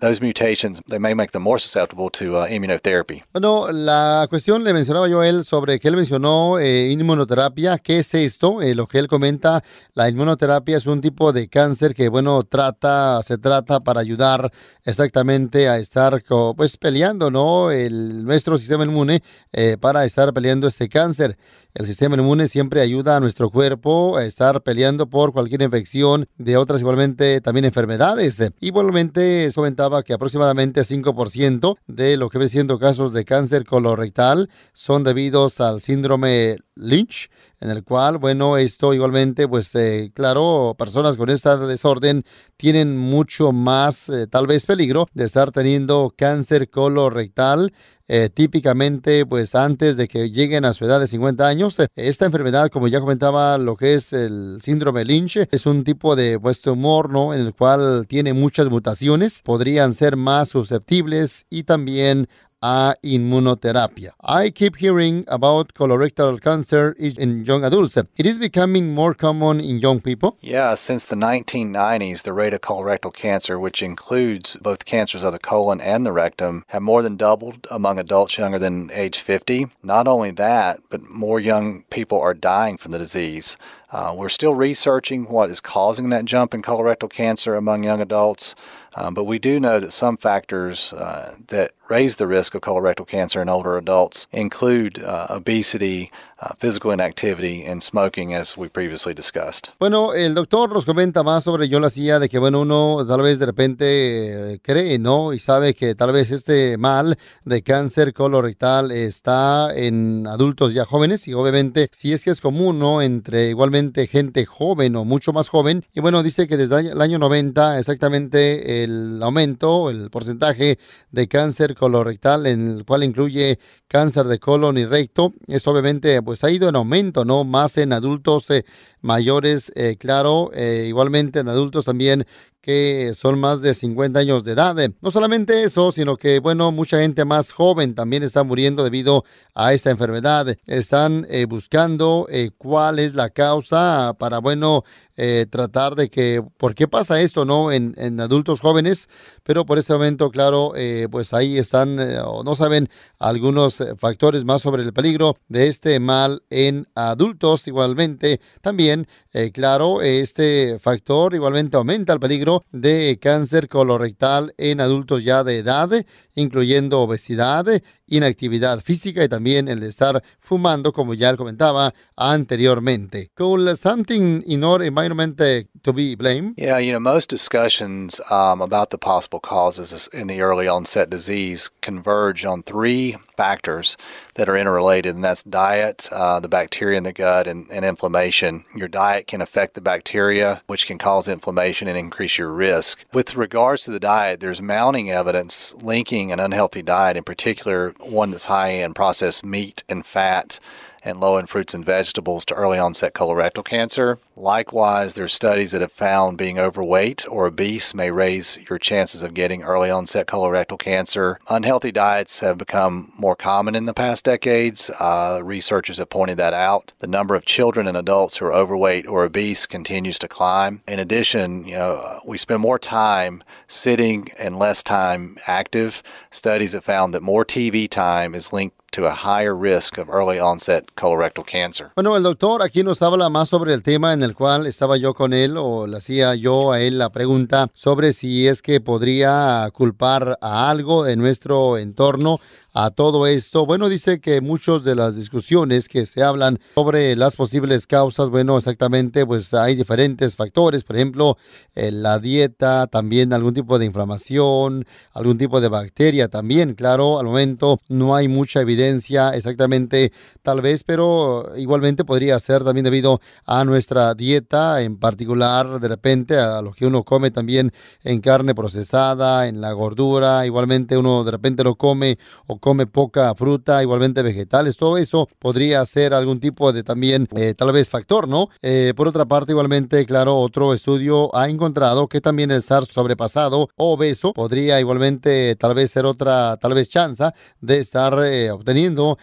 those 0.00 0.20
mutations 0.20 0.80
they 0.88 0.98
may 0.98 1.14
make 1.14 1.32
them 1.32 1.42
more 1.42 1.58
susceptible 1.58 2.10
to 2.10 2.36
uh, 2.36 2.46
immunotherapy. 2.48 3.22
Bueno, 3.32 3.70
la 3.72 4.26
cuestión 4.28 4.64
le 4.64 4.72
mencionaba 4.72 5.08
yo 5.08 5.20
a 5.20 5.28
él 5.28 5.44
sobre 5.44 5.78
que 5.80 5.88
él 5.88 5.96
mencionó 5.96 6.58
eh, 6.58 6.90
inmunoterapia. 6.90 7.78
¿Qué 7.78 7.98
es 7.98 8.14
esto? 8.14 8.62
Eh, 8.62 8.74
lo 8.74 8.86
que 8.86 8.98
él 8.98 9.08
comenta, 9.08 9.62
la 9.94 10.08
inmunoterapia 10.08 10.76
es 10.76 10.86
un 10.86 11.00
tipo 11.00 11.32
de 11.32 11.48
cáncer 11.48 11.94
que, 11.94 12.08
bueno, 12.08 12.42
trata, 12.44 13.20
se 13.22 13.38
trata 13.38 13.80
para 13.80 14.00
ayudar 14.00 14.52
exactamente 14.84 15.68
a 15.68 15.78
estar, 15.78 16.22
pues, 16.56 16.76
peleando, 16.76 17.30
¿no? 17.30 17.70
El, 17.70 18.24
nuestro 18.24 18.58
sistema 18.58 18.84
inmune 18.84 19.22
eh, 19.52 19.76
para 19.80 20.04
estar 20.04 20.32
peleando 20.32 20.68
este 20.68 20.88
cáncer. 20.88 21.36
El 21.76 21.86
sistema 21.86 22.16
inmune 22.16 22.48
siempre 22.48 22.80
ayuda 22.80 23.16
a 23.16 23.20
nuestro 23.20 23.50
cuerpo 23.50 24.16
a 24.16 24.24
estar 24.24 24.62
peleando 24.62 25.10
por 25.10 25.34
cualquier 25.34 25.60
infección 25.60 26.26
de 26.38 26.56
otras 26.56 26.80
igualmente 26.80 27.42
también 27.42 27.66
enfermedades. 27.66 28.42
Igualmente 28.60 29.52
comentaba 29.56 30.04
que 30.04 30.12
aproximadamente 30.12 30.82
5% 30.82 31.78
de 31.88 32.16
lo 32.16 32.30
que 32.30 32.38
ven 32.38 32.48
siendo 32.48 32.78
casos 32.78 33.12
de 33.12 33.24
cáncer 33.24 33.64
colorectal 33.64 34.48
son 34.72 35.02
debidos 35.02 35.60
al 35.60 35.82
síndrome 35.82 36.58
Lynch, 36.76 37.30
en 37.60 37.70
el 37.70 37.82
cual, 37.82 38.18
bueno, 38.18 38.56
esto 38.58 38.92
igualmente, 38.94 39.48
pues 39.48 39.74
eh, 39.74 40.12
claro, 40.14 40.76
personas 40.78 41.16
con 41.16 41.30
este 41.30 41.56
desorden 41.56 42.24
tienen 42.56 42.96
mucho 42.96 43.50
más, 43.50 44.08
eh, 44.08 44.26
tal 44.26 44.46
vez, 44.46 44.66
peligro 44.66 45.08
de 45.14 45.24
estar 45.24 45.50
teniendo 45.50 46.12
cáncer 46.16 46.70
colorectal. 46.70 47.72
Eh, 48.08 48.30
típicamente, 48.32 49.26
pues 49.26 49.56
antes 49.56 49.96
de 49.96 50.06
que 50.06 50.30
lleguen 50.30 50.64
a 50.64 50.72
su 50.74 50.84
edad 50.84 51.00
de 51.00 51.08
50 51.08 51.46
años, 51.46 51.76
esta 51.96 52.26
enfermedad, 52.26 52.68
como 52.68 52.86
ya 52.86 53.00
comentaba, 53.00 53.58
lo 53.58 53.76
que 53.76 53.94
es 53.94 54.12
el 54.12 54.58
síndrome 54.62 55.04
Lynch, 55.04 55.48
es 55.50 55.66
un 55.66 55.82
tipo 55.82 56.14
de 56.14 56.38
pues, 56.38 56.60
tumor, 56.60 57.10
¿no? 57.10 57.34
En 57.34 57.40
el 57.40 57.52
cual 57.52 58.06
tiene 58.06 58.32
muchas 58.32 58.68
mutaciones, 58.68 59.42
podrían 59.42 59.92
ser 59.94 60.16
más 60.16 60.50
susceptibles 60.50 61.46
y 61.50 61.64
también 61.64 62.28
a 62.62 62.94
inmunoterapia. 63.04 64.10
I 64.20 64.50
keep 64.50 64.76
hearing 64.76 65.24
about 65.28 65.74
colorectal 65.74 66.40
cancer 66.42 66.94
in 66.98 67.44
young 67.44 67.64
adults. 67.64 67.96
It 67.96 68.26
is 68.26 68.38
becoming 68.38 68.94
more 68.94 69.14
common 69.14 69.60
in 69.60 69.78
young 69.78 70.00
people. 70.00 70.38
Yeah, 70.40 70.74
since 70.74 71.04
the 71.04 71.16
1990s, 71.16 72.22
the 72.22 72.32
rate 72.32 72.54
of 72.54 72.60
colorectal 72.60 73.12
cancer, 73.12 73.58
which 73.58 73.82
includes 73.82 74.56
both 74.60 74.84
cancers 74.84 75.22
of 75.22 75.32
the 75.32 75.38
colon 75.38 75.80
and 75.80 76.06
the 76.06 76.12
rectum, 76.12 76.64
have 76.68 76.82
more 76.82 77.02
than 77.02 77.16
doubled 77.16 77.66
among 77.70 77.98
adults 77.98 78.38
younger 78.38 78.58
than 78.58 78.90
age 78.92 79.18
50. 79.18 79.68
Not 79.82 80.08
only 80.08 80.30
that, 80.32 80.80
but 80.88 81.08
more 81.08 81.40
young 81.40 81.82
people 81.90 82.20
are 82.20 82.34
dying 82.34 82.76
from 82.78 82.92
the 82.92 82.98
disease. 82.98 83.56
Uh, 83.90 84.12
we're 84.16 84.28
still 84.28 84.54
researching 84.54 85.24
what 85.24 85.48
is 85.48 85.60
causing 85.60 86.08
that 86.10 86.24
jump 86.24 86.52
in 86.52 86.60
colorectal 86.60 87.08
cancer 87.08 87.54
among 87.54 87.84
young 87.84 88.00
adults, 88.00 88.56
um, 88.96 89.14
but 89.14 89.24
we 89.24 89.38
do 89.38 89.60
know 89.60 89.78
that 89.78 89.92
some 89.92 90.16
factors 90.16 90.92
uh, 90.92 91.36
that 91.46 91.72
raise 91.88 92.16
the 92.16 92.26
risk 92.26 92.54
of 92.54 92.62
colorectal 92.62 93.06
cancer 93.06 93.40
in 93.40 93.48
older 93.48 93.76
adults 93.76 94.26
include 94.32 95.02
uh, 95.02 95.26
obesity, 95.30 96.10
physical 96.58 96.92
inactivity 96.92 97.64
and 97.66 97.82
smoking, 97.82 98.34
as 98.34 98.56
we 98.56 98.68
previously 98.68 99.14
discussed. 99.14 99.68
Bueno, 99.78 100.12
el 100.14 100.34
doctor 100.34 100.72
nos 100.72 100.84
comenta 100.84 101.22
más 101.22 101.44
sobre 101.44 101.68
yo 101.68 101.80
la 101.80 101.86
hacía 101.86 102.18
de 102.18 102.28
que, 102.28 102.38
bueno, 102.38 102.60
uno 102.60 103.04
tal 103.06 103.22
vez 103.22 103.38
de 103.38 103.46
repente 103.46 104.54
eh, 104.54 104.58
cree, 104.62 104.98
¿no? 104.98 105.32
Y 105.32 105.38
sabe 105.38 105.74
que 105.74 105.94
tal 105.94 106.12
vez 106.12 106.30
este 106.30 106.76
mal 106.76 107.18
de 107.44 107.62
cáncer 107.62 108.12
colorectal 108.12 108.90
está 108.90 109.74
en 109.74 110.26
adultos 110.26 110.74
ya 110.74 110.84
jóvenes 110.84 111.26
y 111.28 111.34
obviamente 111.34 111.88
si 111.92 112.12
es 112.12 112.24
que 112.24 112.30
es 112.30 112.40
común, 112.40 112.78
¿no? 112.78 113.02
Entre 113.02 113.48
igualmente 113.48 114.06
gente 114.06 114.44
joven 114.44 114.96
o 114.96 115.04
mucho 115.04 115.32
más 115.32 115.48
joven. 115.48 115.84
Y 115.94 116.00
bueno, 116.00 116.22
dice 116.22 116.46
que 116.46 116.56
desde 116.56 116.92
el 116.92 117.00
año 117.00 117.18
90 117.18 117.78
exactamente 117.78 118.84
el 118.84 119.22
aumento, 119.22 119.90
el 119.90 120.10
porcentaje 120.10 120.78
de 121.10 121.28
cáncer 121.28 121.74
colorectal, 121.74 122.46
en 122.46 122.68
el 122.68 122.84
cual 122.84 123.04
incluye 123.04 123.58
cáncer 123.88 124.26
de 124.26 124.38
colon 124.38 124.78
y 124.78 124.84
recto, 124.84 125.32
es 125.46 125.66
obviamente 125.66 126.20
pues 126.26 126.44
ha 126.44 126.50
ido 126.50 126.68
en 126.68 126.76
aumento, 126.76 127.24
¿no? 127.24 127.44
Más 127.44 127.78
en 127.78 127.94
adultos 127.94 128.50
eh, 128.50 128.66
mayores, 129.00 129.72
eh, 129.76 129.96
claro, 129.96 130.50
eh, 130.52 130.84
igualmente 130.88 131.38
en 131.38 131.48
adultos 131.48 131.86
también 131.86 132.26
que 132.66 133.12
son 133.14 133.38
más 133.38 133.62
de 133.62 133.74
50 133.74 134.18
años 134.18 134.42
de 134.42 134.52
edad. 134.52 134.74
No 135.00 135.12
solamente 135.12 135.62
eso, 135.62 135.92
sino 135.92 136.16
que, 136.16 136.40
bueno, 136.40 136.72
mucha 136.72 136.98
gente 136.98 137.24
más 137.24 137.52
joven 137.52 137.94
también 137.94 138.24
está 138.24 138.42
muriendo 138.42 138.82
debido 138.82 139.24
a 139.54 139.72
esta 139.72 139.90
enfermedad. 139.90 140.56
Están 140.66 141.28
buscando 141.48 142.26
cuál 142.58 142.98
es 142.98 143.14
la 143.14 143.30
causa 143.30 144.16
para, 144.18 144.40
bueno, 144.40 144.82
eh, 145.18 145.46
tratar 145.48 145.94
de 145.94 146.10
que, 146.10 146.42
¿por 146.58 146.74
qué 146.74 146.88
pasa 146.88 147.22
esto, 147.22 147.46
no? 147.46 147.72
En, 147.72 147.94
adultos 148.20 148.60
jóvenes, 148.60 149.08
pero 149.44 149.64
por 149.64 149.78
ese 149.78 149.94
momento, 149.94 150.30
claro, 150.30 150.72
eh, 150.76 151.08
pues 151.10 151.32
ahí 151.32 151.56
están, 151.56 151.98
eh, 151.98 152.18
o 152.22 152.44
no 152.44 152.54
saben 152.54 152.90
algunos 153.18 153.82
factores 153.96 154.44
más 154.44 154.60
sobre 154.60 154.82
el 154.82 154.92
peligro 154.92 155.38
de 155.48 155.68
este 155.68 156.00
mal 156.00 156.42
en 156.50 156.86
adultos. 156.94 157.66
Igualmente, 157.66 158.40
también, 158.60 159.06
claro, 159.54 160.02
este 160.02 160.78
factor 160.78 161.34
igualmente 161.34 161.76
aumenta 161.78 162.12
el 162.12 162.20
peligro 162.20 162.55
de 162.72 163.18
cáncer 163.20 163.68
colorectal 163.68 164.54
en 164.58 164.80
adultos 164.80 165.24
ya 165.24 165.44
de 165.44 165.58
edad, 165.58 165.90
incluyendo 166.36 167.00
obesidad, 167.00 167.66
inactividad 168.06 168.80
física 168.80 169.24
y 169.24 169.28
también 169.28 169.68
el 169.68 169.80
de 169.80 169.88
estar 169.88 170.22
fumando, 170.38 170.92
como 170.92 171.14
ya 171.14 171.36
comentaba 171.36 171.92
anteriormente. 172.16 173.30
Something 173.76 174.42
in 174.46 174.62
our 174.62 174.82
environment 174.82 175.36
to 175.82 175.92
be 175.92 176.14
blamed? 176.14 176.54
Yeah, 176.56 176.78
you 176.78 176.92
know, 176.92 177.00
most 177.00 177.28
discussions 177.28 178.20
um, 178.30 178.60
about 178.60 178.90
the 178.90 178.98
possible 178.98 179.40
causes 179.40 180.08
in 180.12 180.28
the 180.28 180.40
early 180.40 180.68
onset 180.68 181.10
disease 181.10 181.70
converge 181.80 182.44
on 182.44 182.62
three 182.62 183.16
factors 183.36 183.96
that 184.34 184.48
are 184.48 184.56
interrelated, 184.56 185.14
and 185.14 185.24
that's 185.24 185.42
diet, 185.42 186.08
uh, 186.12 186.40
the 186.40 186.48
bacteria 186.48 186.96
in 186.96 187.04
the 187.04 187.12
gut, 187.12 187.46
and, 187.46 187.68
and 187.70 187.84
inflammation. 187.84 188.64
Your 188.74 188.88
diet 188.88 189.26
can 189.26 189.40
affect 189.40 189.74
the 189.74 189.80
bacteria, 189.80 190.62
which 190.66 190.86
can 190.86 190.98
cause 190.98 191.28
inflammation 191.28 191.88
and 191.88 191.98
increase 191.98 192.38
your 192.38 192.52
risk. 192.52 193.04
With 193.12 193.34
regards 193.34 193.84
to 193.84 193.90
the 193.90 194.00
diet, 194.00 194.40
there's 194.40 194.62
mounting 194.62 195.10
evidence 195.10 195.74
linking 195.82 196.25
an 196.32 196.40
unhealthy 196.40 196.82
diet, 196.82 197.16
in 197.16 197.24
particular 197.24 197.94
one 198.00 198.30
that's 198.30 198.46
high 198.46 198.68
in 198.68 198.94
processed 198.94 199.44
meat 199.44 199.84
and 199.88 200.04
fat 200.04 200.60
and 201.02 201.20
low 201.20 201.38
in 201.38 201.46
fruits 201.46 201.74
and 201.74 201.84
vegetables 201.84 202.44
to 202.46 202.54
early 202.54 202.78
onset 202.78 203.14
colorectal 203.14 203.64
cancer. 203.64 204.18
Likewise, 204.38 205.14
there's 205.14 205.32
studies 205.32 205.72
that 205.72 205.80
have 205.80 205.92
found 205.92 206.36
being 206.36 206.58
overweight 206.58 207.26
or 207.26 207.46
obese 207.46 207.94
may 207.94 208.10
raise 208.10 208.58
your 208.68 208.78
chances 208.78 209.22
of 209.22 209.32
getting 209.32 209.62
early 209.62 209.88
onset 209.88 210.26
colorectal 210.26 210.78
cancer. 210.78 211.40
Unhealthy 211.48 211.90
diets 211.90 212.40
have 212.40 212.58
become 212.58 213.10
more 213.16 213.34
common 213.34 213.74
in 213.74 213.84
the 213.84 213.94
past 213.94 214.26
decades. 214.26 214.90
Uh, 215.00 215.40
researchers 215.42 215.96
have 215.96 216.10
pointed 216.10 216.36
that 216.36 216.52
out. 216.52 216.92
The 216.98 217.06
number 217.06 217.34
of 217.34 217.46
children 217.46 217.86
and 217.86 217.96
adults 217.96 218.36
who 218.36 218.44
are 218.44 218.52
overweight 218.52 219.06
or 219.06 219.24
obese 219.24 219.64
continues 219.64 220.18
to 220.18 220.28
climb. 220.28 220.82
In 220.86 220.98
addition, 220.98 221.64
you 221.66 221.76
know, 221.76 222.20
we 222.22 222.36
spend 222.36 222.60
more 222.60 222.78
time 222.78 223.42
sitting 223.68 224.30
and 224.38 224.58
less 224.58 224.82
time 224.82 225.38
active. 225.46 226.02
Studies 226.30 226.74
have 226.74 226.84
found 226.84 227.14
that 227.14 227.22
more 227.22 227.46
TV 227.46 227.88
time 227.88 228.34
is 228.34 228.52
linked 228.52 228.76
to 228.92 229.04
a 229.04 229.10
higher 229.10 229.54
risk 229.54 229.98
of 229.98 230.08
early 230.08 230.38
onset 230.38 230.94
colorectal 230.96 231.46
cancer. 231.46 231.92
Bueno, 231.96 232.16
el 232.16 232.22
doctor 232.22 232.62
aquí 232.62 232.82
nos 232.82 233.02
habla 233.02 233.28
más 233.28 233.50
sobre 233.50 233.74
el 233.74 233.82
tema 233.82 234.12
en 234.12 234.22
cual 234.34 234.66
estaba 234.66 234.96
yo 234.96 235.14
con 235.14 235.32
él 235.32 235.56
o 235.56 235.86
le 235.86 235.98
hacía 235.98 236.34
yo 236.34 236.72
a 236.72 236.80
él 236.80 236.98
la 236.98 237.10
pregunta 237.10 237.68
sobre 237.74 238.12
si 238.12 238.48
es 238.48 238.62
que 238.62 238.80
podría 238.80 239.68
culpar 239.72 240.38
a 240.40 240.70
algo 240.70 241.06
en 241.06 241.18
nuestro 241.18 241.78
entorno 241.78 242.40
a 242.78 242.90
todo 242.90 243.26
esto? 243.26 243.64
Bueno, 243.64 243.88
dice 243.88 244.20
que 244.20 244.42
muchas 244.42 244.84
de 244.84 244.94
las 244.94 245.16
discusiones 245.16 245.88
que 245.88 246.04
se 246.04 246.22
hablan 246.22 246.58
sobre 246.74 247.16
las 247.16 247.34
posibles 247.34 247.86
causas, 247.86 248.28
bueno, 248.28 248.58
exactamente, 248.58 249.24
pues 249.24 249.54
hay 249.54 249.74
diferentes 249.74 250.36
factores, 250.36 250.84
por 250.84 250.96
ejemplo, 250.96 251.38
eh, 251.74 251.90
la 251.90 252.18
dieta, 252.18 252.86
también 252.86 253.32
algún 253.32 253.54
tipo 253.54 253.78
de 253.78 253.86
inflamación, 253.86 254.84
algún 255.14 255.38
tipo 255.38 255.62
de 255.62 255.68
bacteria 255.68 256.28
también, 256.28 256.74
claro, 256.74 257.18
al 257.18 257.24
momento 257.24 257.80
no 257.88 258.14
hay 258.14 258.28
mucha 258.28 258.60
evidencia 258.60 259.30
exactamente, 259.30 260.12
tal 260.42 260.60
vez, 260.60 260.84
pero 260.84 261.56
igualmente 261.56 262.04
podría 262.04 262.38
ser 262.40 262.62
también 262.62 262.84
debido 262.84 263.22
a 263.46 263.64
nuestra 263.64 264.12
dieta, 264.12 264.82
en 264.82 264.98
particular, 264.98 265.80
de 265.80 265.88
repente, 265.88 266.36
a 266.36 266.60
lo 266.60 266.72
que 266.74 266.84
uno 266.84 267.04
come 267.04 267.30
también 267.30 267.72
en 268.04 268.20
carne 268.20 268.54
procesada, 268.54 269.48
en 269.48 269.62
la 269.62 269.72
gordura, 269.72 270.44
igualmente 270.44 270.98
uno 270.98 271.24
de 271.24 271.30
repente 271.30 271.64
lo 271.64 271.76
come 271.76 272.18
o 272.46 272.58
come 272.66 272.88
poca 272.88 273.32
fruta, 273.36 273.80
igualmente 273.80 274.22
vegetales, 274.22 274.76
todo 274.76 274.98
eso 274.98 275.28
podría 275.38 275.86
ser 275.86 276.12
algún 276.12 276.40
tipo 276.40 276.72
de 276.72 276.82
también 276.82 277.28
eh, 277.36 277.54
tal 277.54 277.70
vez 277.70 277.88
factor, 277.88 278.26
¿no? 278.26 278.48
Eh, 278.60 278.92
por 278.96 279.06
otra 279.06 279.24
parte, 279.24 279.52
igualmente, 279.52 280.04
claro, 280.04 280.36
otro 280.38 280.74
estudio 280.74 281.32
ha 281.36 281.48
encontrado 281.48 282.08
que 282.08 282.20
también 282.20 282.50
el 282.50 282.56
estar 282.56 282.84
sobrepasado 282.84 283.68
o 283.76 283.92
obeso 283.92 284.32
podría 284.32 284.80
igualmente 284.80 285.54
tal 285.54 285.74
vez 285.74 285.92
ser 285.92 286.06
otra, 286.06 286.56
tal 286.56 286.74
vez 286.74 286.88
chance 286.88 287.30
de 287.60 287.78
estar 287.78 288.18
eh, 288.24 288.50
obteniendo 288.50 289.16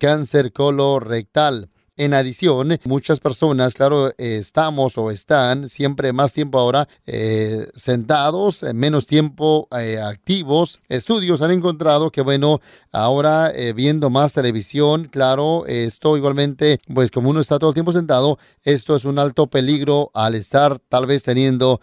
cáncer 0.00 0.52
colorectal. 0.52 1.70
En 2.00 2.14
adición, 2.14 2.80
muchas 2.84 3.20
personas, 3.20 3.74
claro, 3.74 4.10
estamos 4.16 4.96
o 4.96 5.10
están 5.10 5.68
siempre 5.68 6.14
más 6.14 6.32
tiempo 6.32 6.58
ahora 6.58 6.88
eh, 7.04 7.66
sentados, 7.74 8.62
menos 8.72 9.04
tiempo 9.04 9.68
eh, 9.78 10.00
activos. 10.00 10.80
Estudios 10.88 11.42
han 11.42 11.50
encontrado 11.50 12.10
que, 12.10 12.22
bueno, 12.22 12.62
ahora 12.90 13.52
eh, 13.54 13.74
viendo 13.74 14.08
más 14.08 14.32
televisión, 14.32 15.08
claro, 15.12 15.66
esto 15.66 16.16
igualmente, 16.16 16.80
pues 16.94 17.10
como 17.10 17.28
uno 17.28 17.40
está 17.40 17.58
todo 17.58 17.68
el 17.68 17.74
tiempo 17.74 17.92
sentado, 17.92 18.38
esto 18.62 18.96
es 18.96 19.04
un 19.04 19.18
alto 19.18 19.48
peligro 19.48 20.10
al 20.14 20.36
estar 20.36 20.78
tal 20.78 21.04
vez 21.04 21.22
teniendo 21.22 21.82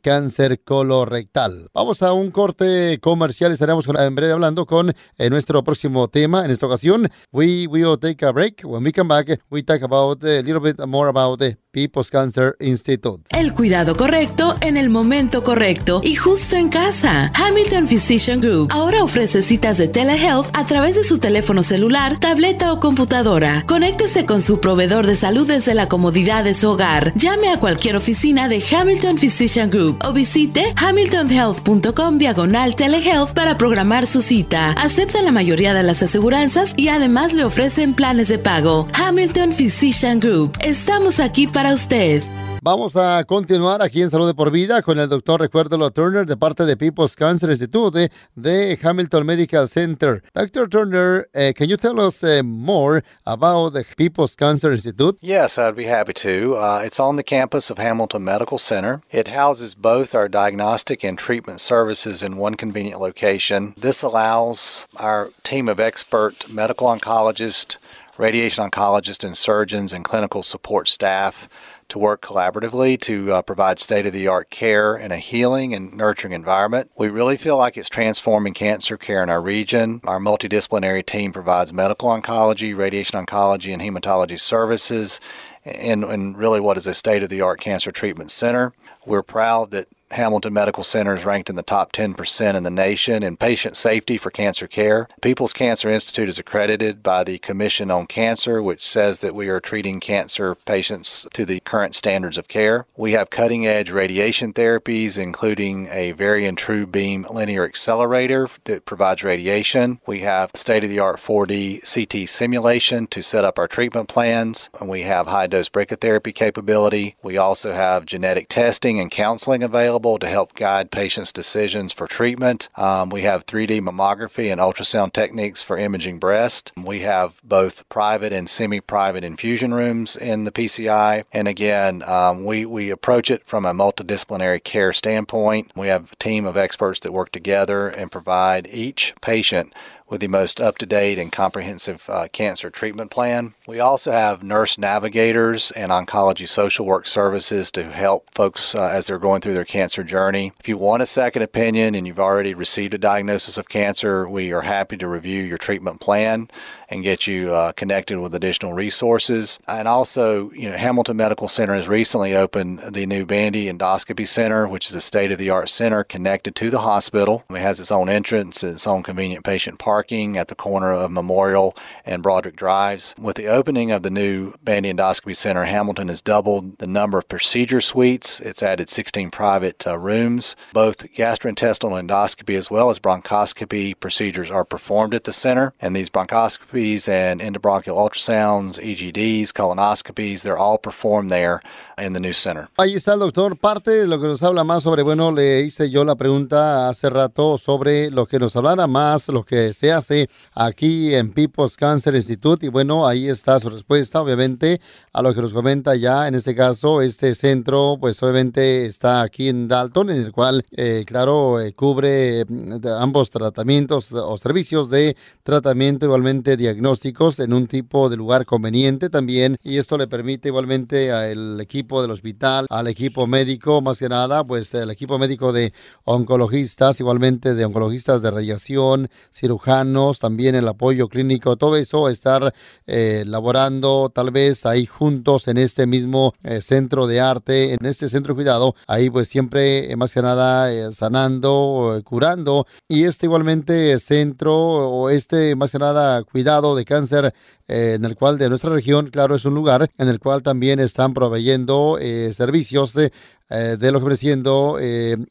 cáncer 0.00 0.62
colorectal. 0.62 1.68
Vamos 1.74 2.02
a 2.02 2.12
un 2.12 2.30
corte 2.30 2.98
comercial, 3.00 3.52
estaremos 3.52 3.86
en 3.88 4.14
breve 4.14 4.32
hablando 4.32 4.66
con 4.66 4.94
nuestro 5.30 5.64
próximo 5.64 6.08
tema. 6.08 6.44
En 6.44 6.50
esta 6.50 6.66
ocasión, 6.66 7.10
we 7.32 7.66
will 7.66 7.98
take 7.98 8.24
a 8.24 8.32
break. 8.32 8.62
When 8.64 8.84
we 8.84 8.92
come 8.92 9.08
back, 9.08 9.40
we 9.50 9.62
talk 9.62 9.82
about 9.82 10.22
a 10.24 10.42
little 10.42 10.60
bit 10.60 10.78
more 10.86 11.08
about 11.08 11.40
the 11.40 11.58
People's 11.72 12.10
Cancer 12.10 12.56
Institute. 12.60 13.24
El 13.36 13.52
cuidado 13.52 13.96
correcto 13.96 14.56
en 14.60 14.76
el 14.76 14.88
momento 14.88 15.42
correcto 15.42 16.00
y 16.02 16.14
justo 16.14 16.56
en 16.56 16.68
casa. 16.68 17.32
Hamilton 17.34 17.86
Physician 17.86 18.40
Group 18.40 18.68
ahora 18.72 19.02
ofrece 19.02 19.42
citas 19.42 19.78
de 19.78 19.88
telehealth 19.88 20.46
a 20.54 20.64
través 20.64 20.96
de 20.96 21.04
su 21.04 21.18
teléfono 21.18 21.62
celular, 21.62 22.18
tableta 22.18 22.72
o 22.72 22.80
computadora. 22.80 23.64
Conéctese 23.66 24.24
con 24.24 24.40
su 24.40 24.60
proveedor 24.60 25.06
de 25.06 25.16
salud 25.16 25.46
desde 25.46 25.74
la 25.74 25.88
comodidad 25.88 26.44
de 26.44 26.54
su 26.54 26.70
hogar. 26.70 27.12
Llame 27.14 27.50
a 27.50 27.58
cualquier 27.58 27.96
oficina 27.96 28.48
de 28.48 28.62
Hamilton 28.62 29.18
Physician 29.18 29.55
O 30.04 30.12
visite 30.12 30.74
hamiltonhealth.com 30.76 32.18
diagonal 32.18 32.74
telehealth 32.74 33.32
para 33.32 33.56
programar 33.56 34.06
su 34.06 34.20
cita. 34.20 34.72
Aceptan 34.72 35.24
la 35.24 35.32
mayoría 35.32 35.72
de 35.72 35.82
las 35.82 36.02
aseguranzas 36.02 36.74
y 36.76 36.88
además 36.88 37.32
le 37.32 37.44
ofrecen 37.44 37.94
planes 37.94 38.28
de 38.28 38.38
pago. 38.38 38.86
Hamilton 38.92 39.54
Physician 39.54 40.20
Group. 40.20 40.58
Estamos 40.60 41.20
aquí 41.20 41.46
para 41.46 41.72
usted. 41.72 42.22
Vamos 42.66 42.96
a 42.96 43.22
continuar 43.22 43.80
aquí 43.80 44.02
en 44.02 44.10
Salud 44.10 44.26
de 44.26 44.34
por 44.34 44.50
Vida 44.50 44.82
con 44.82 44.98
el 44.98 45.08
doctor 45.08 45.40
Recuérdalo 45.40 45.92
Turner 45.92 46.26
de 46.26 46.36
parte 46.36 46.64
de 46.64 46.76
People's 46.76 47.14
Cancer 47.14 47.48
Institute 47.48 48.10
de 48.34 48.76
Hamilton 48.82 49.24
Medical 49.24 49.68
Center. 49.68 50.20
Dr. 50.34 50.68
Turner, 50.68 51.28
uh, 51.32 51.52
can 51.54 51.68
you 51.68 51.76
tell 51.76 52.00
us 52.00 52.24
uh, 52.24 52.42
more 52.42 53.04
about 53.24 53.72
the 53.72 53.84
People's 53.96 54.34
Cancer 54.34 54.72
Institute? 54.72 55.16
Yes, 55.20 55.58
I'd 55.58 55.76
be 55.76 55.84
happy 55.84 56.12
to. 56.14 56.56
Uh, 56.56 56.82
it's 56.84 56.98
on 56.98 57.14
the 57.14 57.22
campus 57.22 57.70
of 57.70 57.78
Hamilton 57.78 58.24
Medical 58.24 58.58
Center. 58.58 59.00
It 59.12 59.28
houses 59.28 59.76
both 59.76 60.12
our 60.12 60.28
diagnostic 60.28 61.04
and 61.04 61.16
treatment 61.16 61.60
services 61.60 62.20
in 62.20 62.36
one 62.36 62.56
convenient 62.56 63.00
location. 63.00 63.74
This 63.76 64.02
allows 64.02 64.88
our 64.96 65.30
team 65.44 65.68
of 65.68 65.78
expert 65.78 66.50
medical 66.50 66.88
oncologists 66.88 67.76
radiation 68.18 68.68
oncologists 68.68 69.24
and 69.24 69.36
surgeons 69.36 69.92
and 69.92 70.04
clinical 70.04 70.42
support 70.42 70.88
staff 70.88 71.48
to 71.88 71.98
work 71.98 72.22
collaboratively 72.22 73.00
to 73.02 73.32
uh, 73.32 73.42
provide 73.42 73.78
state 73.78 74.06
of 74.06 74.12
the 74.12 74.26
art 74.26 74.50
care 74.50 74.96
in 74.96 75.12
a 75.12 75.18
healing 75.18 75.74
and 75.74 75.92
nurturing 75.92 76.32
environment. 76.32 76.90
We 76.96 77.08
really 77.08 77.36
feel 77.36 77.56
like 77.56 77.76
it's 77.76 77.88
transforming 77.88 78.54
cancer 78.54 78.96
care 78.96 79.22
in 79.22 79.30
our 79.30 79.40
region. 79.40 80.00
Our 80.04 80.18
multidisciplinary 80.18 81.06
team 81.06 81.32
provides 81.32 81.72
medical 81.72 82.08
oncology, 82.08 82.76
radiation 82.76 83.24
oncology, 83.24 83.72
and 83.72 83.82
hematology 83.82 84.40
services 84.40 85.20
in, 85.64 86.04
in 86.04 86.36
really 86.36 86.60
what 86.60 86.76
is 86.76 86.86
a 86.86 86.94
state 86.94 87.22
of 87.22 87.28
the 87.28 87.40
art 87.40 87.60
cancer 87.60 87.92
treatment 87.92 88.30
center. 88.30 88.72
We're 89.04 89.22
proud 89.22 89.70
that 89.70 89.88
Hamilton 90.12 90.52
Medical 90.52 90.84
Center 90.84 91.14
is 91.14 91.24
ranked 91.24 91.50
in 91.50 91.56
the 91.56 91.62
top 91.62 91.92
10% 91.92 92.54
in 92.54 92.62
the 92.62 92.70
nation 92.70 93.22
in 93.22 93.36
patient 93.36 93.76
safety 93.76 94.16
for 94.16 94.30
cancer 94.30 94.68
care. 94.68 95.08
People's 95.20 95.52
Cancer 95.52 95.90
Institute 95.90 96.28
is 96.28 96.38
accredited 96.38 97.02
by 97.02 97.24
the 97.24 97.38
Commission 97.38 97.90
on 97.90 98.06
Cancer, 98.06 98.62
which 98.62 98.86
says 98.86 99.18
that 99.18 99.34
we 99.34 99.48
are 99.48 99.58
treating 99.58 99.98
cancer 99.98 100.54
patients 100.54 101.26
to 101.34 101.44
the 101.44 101.60
current 101.60 101.94
standards 101.94 102.38
of 102.38 102.46
care. 102.46 102.86
We 102.96 103.12
have 103.12 103.30
cutting 103.30 103.66
edge 103.66 103.90
radiation 103.90 104.52
therapies, 104.52 105.18
including 105.18 105.88
a 105.90 106.12
Varian 106.12 106.54
True 106.54 106.86
Beam 106.86 107.26
linear 107.28 107.64
accelerator 107.64 108.48
that 108.64 108.84
provides 108.84 109.24
radiation. 109.24 110.00
We 110.06 110.20
have 110.20 110.52
state 110.54 110.84
of 110.84 110.90
the 110.90 111.00
art 111.00 111.16
4D 111.16 111.82
CT 111.82 112.28
simulation 112.28 113.08
to 113.08 113.22
set 113.22 113.44
up 113.44 113.58
our 113.58 113.68
treatment 113.68 114.08
plans. 114.08 114.70
And 114.78 114.88
we 114.88 115.02
have 115.02 115.26
high 115.26 115.48
dose 115.48 115.68
brachytherapy 115.68 116.34
capability. 116.34 117.16
We 117.22 117.36
also 117.36 117.72
have 117.72 118.06
genetic 118.06 118.48
testing 118.48 119.00
and 119.00 119.10
counseling 119.10 119.64
available 119.64 119.95
available 119.96 120.18
to 120.18 120.26
help 120.26 120.54
guide 120.54 120.90
patients' 120.90 121.32
decisions 121.32 121.90
for 121.90 122.06
treatment. 122.06 122.68
Um, 122.76 123.08
we 123.08 123.22
have 123.22 123.46
3D 123.46 123.80
mammography 123.80 124.52
and 124.52 124.60
ultrasound 124.60 125.14
techniques 125.14 125.62
for 125.62 125.78
imaging 125.78 126.18
breast. 126.18 126.70
We 126.76 127.00
have 127.00 127.40
both 127.42 127.88
private 127.88 128.30
and 128.30 128.48
semi 128.48 128.80
private 128.80 129.24
infusion 129.24 129.72
rooms 129.72 130.14
in 130.14 130.44
the 130.44 130.52
PCI. 130.52 131.24
And 131.32 131.48
again, 131.48 132.02
um, 132.02 132.44
we, 132.44 132.66
we 132.66 132.90
approach 132.90 133.30
it 133.30 133.46
from 133.46 133.64
a 133.64 133.72
multidisciplinary 133.72 134.62
care 134.62 134.92
standpoint. 134.92 135.72
We 135.74 135.88
have 135.88 136.12
a 136.12 136.16
team 136.16 136.44
of 136.44 136.58
experts 136.58 137.00
that 137.00 137.12
work 137.12 137.32
together 137.32 137.88
and 137.88 138.12
provide 138.12 138.68
each 138.70 139.14
patient 139.22 139.74
with 140.08 140.20
the 140.20 140.28
most 140.28 140.60
up 140.60 140.78
to 140.78 140.86
date 140.86 141.18
and 141.18 141.32
comprehensive 141.32 142.04
uh, 142.08 142.28
cancer 142.32 142.70
treatment 142.70 143.10
plan. 143.10 143.54
We 143.66 143.80
also 143.80 144.12
have 144.12 144.42
nurse 144.42 144.78
navigators 144.78 145.70
and 145.72 145.90
oncology 145.90 146.48
social 146.48 146.86
work 146.86 147.06
services 147.06 147.70
to 147.72 147.90
help 147.90 148.28
folks 148.34 148.74
uh, 148.74 148.84
as 148.84 149.06
they're 149.06 149.18
going 149.18 149.40
through 149.40 149.54
their 149.54 149.64
cancer 149.64 150.04
journey. 150.04 150.52
If 150.60 150.68
you 150.68 150.78
want 150.78 151.02
a 151.02 151.06
second 151.06 151.42
opinion 151.42 151.94
and 151.94 152.06
you've 152.06 152.20
already 152.20 152.54
received 152.54 152.94
a 152.94 152.98
diagnosis 152.98 153.58
of 153.58 153.68
cancer, 153.68 154.28
we 154.28 154.52
are 154.52 154.62
happy 154.62 154.96
to 154.98 155.08
review 155.08 155.42
your 155.42 155.58
treatment 155.58 156.00
plan 156.00 156.48
and 156.88 157.02
get 157.02 157.26
you 157.26 157.52
uh, 157.52 157.72
connected 157.72 158.18
with 158.20 158.34
additional 158.34 158.72
resources. 158.72 159.58
And 159.66 159.88
also, 159.88 160.50
you 160.52 160.70
know, 160.70 160.76
Hamilton 160.76 161.16
Medical 161.16 161.48
Center 161.48 161.74
has 161.74 161.88
recently 161.88 162.36
opened 162.36 162.80
the 162.94 163.06
new 163.06 163.26
Bandy 163.26 163.66
Endoscopy 163.66 164.26
Center, 164.26 164.68
which 164.68 164.88
is 164.88 164.94
a 164.94 165.00
state 165.00 165.32
of 165.32 165.38
the 165.38 165.50
art 165.50 165.68
center 165.68 166.04
connected 166.04 166.54
to 166.56 166.70
the 166.70 166.80
hospital. 166.80 167.44
It 167.50 167.58
has 167.58 167.80
its 167.80 167.90
own 167.90 168.08
entrance, 168.08 168.62
its 168.62 168.86
own 168.86 169.02
convenient 169.02 169.44
patient 169.44 169.78
parking 169.96 170.36
at 170.36 170.48
the 170.48 170.54
corner 170.54 170.92
of 170.92 171.10
Memorial 171.10 171.74
and 172.04 172.22
Broderick 172.22 172.54
Drives. 172.54 173.14
With 173.18 173.36
the 173.36 173.46
opening 173.46 173.90
of 173.90 174.02
the 174.02 174.10
new 174.10 174.52
Bandy 174.62 174.92
Endoscopy 174.92 175.34
Center, 175.34 175.64
Hamilton 175.64 176.08
has 176.08 176.20
doubled 176.20 176.76
the 176.76 176.86
number 176.86 177.16
of 177.16 177.26
procedure 177.28 177.80
suites. 177.80 178.38
It's 178.40 178.62
added 178.62 178.90
16 178.90 179.30
private 179.30 179.86
uh, 179.86 179.96
rooms. 179.96 180.54
Both 180.74 181.10
gastrointestinal 181.14 181.98
endoscopy 181.98 182.58
as 182.58 182.70
well 182.70 182.90
as 182.90 182.98
bronchoscopy 182.98 183.98
procedures 183.98 184.50
are 184.50 184.66
performed 184.66 185.14
at 185.14 185.24
the 185.24 185.32
center, 185.32 185.72
and 185.80 185.96
these 185.96 186.10
bronchoscopies 186.10 187.08
and 187.08 187.40
endobronchial 187.40 187.96
ultrasounds, 187.96 188.78
EGDs, 188.78 189.48
colonoscopies, 189.48 190.42
they're 190.42 190.58
all 190.58 190.76
performed 190.76 191.30
there 191.30 191.62
in 191.98 192.12
the 192.12 192.20
new 192.20 192.32
center. 192.32 192.68
Ahí 192.76 192.94
está 192.94 193.14
el 193.14 193.20
doctor. 193.20 193.56
Parte 193.56 193.90
de 193.90 194.06
lo 194.06 194.20
que 194.20 194.26
nos 194.26 194.42
habla 194.42 194.64
más 194.64 194.82
sobre, 194.82 195.02
bueno, 195.02 195.32
le 195.32 195.62
hice 195.62 195.90
yo 195.90 196.04
la 196.04 196.16
pregunta 196.16 196.88
hace 196.88 197.08
rato 197.08 197.58
sobre 197.58 198.10
lo 198.10 198.26
que 198.26 198.38
nos 198.38 198.54
hablara 198.56 198.86
más, 198.86 199.28
lo 199.28 199.44
que 199.44 199.72
se 199.72 199.92
hace 199.92 200.28
aquí 200.54 201.14
en 201.14 201.32
People's 201.32 201.76
Cancer 201.76 202.14
Institute. 202.14 202.66
Y 202.66 202.68
bueno, 202.68 203.06
ahí 203.06 203.28
está 203.28 203.58
su 203.58 203.70
respuesta, 203.70 204.20
obviamente, 204.20 204.80
a 205.12 205.22
lo 205.22 205.34
que 205.34 205.40
nos 205.40 205.52
comenta 205.52 205.96
ya. 205.96 206.28
En 206.28 206.34
este 206.34 206.54
caso, 206.54 207.00
este 207.00 207.34
centro, 207.34 207.96
pues 208.00 208.22
obviamente 208.22 208.86
está 208.86 209.22
aquí 209.22 209.48
en 209.48 209.68
Dalton, 209.68 210.10
en 210.10 210.22
el 210.22 210.32
cual, 210.32 210.64
eh, 210.72 211.04
claro, 211.06 211.60
eh, 211.60 211.72
cubre 211.72 212.44
mm, 212.44 212.86
ambos 212.98 213.30
tratamientos 213.30 214.12
o 214.12 214.36
servicios 214.36 214.90
de 214.90 215.16
tratamiento 215.42 216.06
igualmente 216.06 216.56
diagnósticos 216.56 217.40
en 217.40 217.52
un 217.52 217.66
tipo 217.66 218.10
de 218.10 218.16
lugar 218.16 218.44
conveniente 218.44 219.08
también 219.10 219.56
y 219.62 219.78
esto 219.78 219.96
le 219.96 220.06
permite 220.06 220.48
igualmente 220.48 221.12
al 221.12 221.60
equipo 221.60 221.85
del 221.86 222.10
hospital, 222.10 222.66
al 222.68 222.88
equipo 222.88 223.26
médico, 223.26 223.80
más 223.80 223.98
que 223.98 224.08
nada, 224.08 224.44
pues 224.44 224.74
el 224.74 224.90
equipo 224.90 225.18
médico 225.18 225.52
de 225.52 225.72
oncologistas, 226.04 226.98
igualmente 227.00 227.54
de 227.54 227.64
oncologistas 227.64 228.22
de 228.22 228.30
radiación, 228.30 229.08
cirujanos, 229.32 230.18
también 230.18 230.54
el 230.54 230.66
apoyo 230.68 231.08
clínico, 231.08 231.56
todo 231.56 231.76
eso, 231.76 232.08
estar 232.08 232.52
eh, 232.86 233.24
laborando 233.26 234.10
tal 234.12 234.30
vez 234.30 234.66
ahí 234.66 234.86
juntos 234.86 235.48
en 235.48 235.58
este 235.58 235.86
mismo 235.86 236.34
eh, 236.42 236.60
centro 236.62 237.06
de 237.06 237.20
arte, 237.20 237.74
en 237.74 237.86
este 237.86 238.08
centro 238.08 238.34
de 238.34 238.38
cuidado, 238.38 238.74
ahí 238.86 239.08
pues 239.08 239.28
siempre 239.28 239.90
eh, 239.90 239.96
más 239.96 240.12
que 240.12 240.22
nada 240.22 240.72
eh, 240.72 240.92
sanando, 240.92 242.00
curando. 242.04 242.66
Y 242.88 243.04
este 243.04 243.26
igualmente 243.26 243.98
centro 243.98 244.54
o 244.56 245.10
este 245.10 245.54
más 245.56 245.72
que 245.72 245.78
nada 245.78 246.22
cuidado 246.24 246.74
de 246.76 246.84
cáncer 246.84 247.34
eh, 247.68 247.94
en 247.96 248.04
el 248.04 248.16
cual 248.16 248.38
de 248.38 248.48
nuestra 248.48 248.70
región, 248.70 249.10
claro, 249.10 249.34
es 249.34 249.44
un 249.44 249.54
lugar 249.54 249.90
en 249.98 250.08
el 250.08 250.20
cual 250.20 250.42
también 250.42 250.78
están 250.78 251.14
proveyendo 251.14 251.75
eh, 252.00 252.32
servicios 252.32 252.96
eh, 252.96 253.10
de 253.48 253.92
lo 253.92 254.00
que 254.00 254.16
siendo 254.16 254.76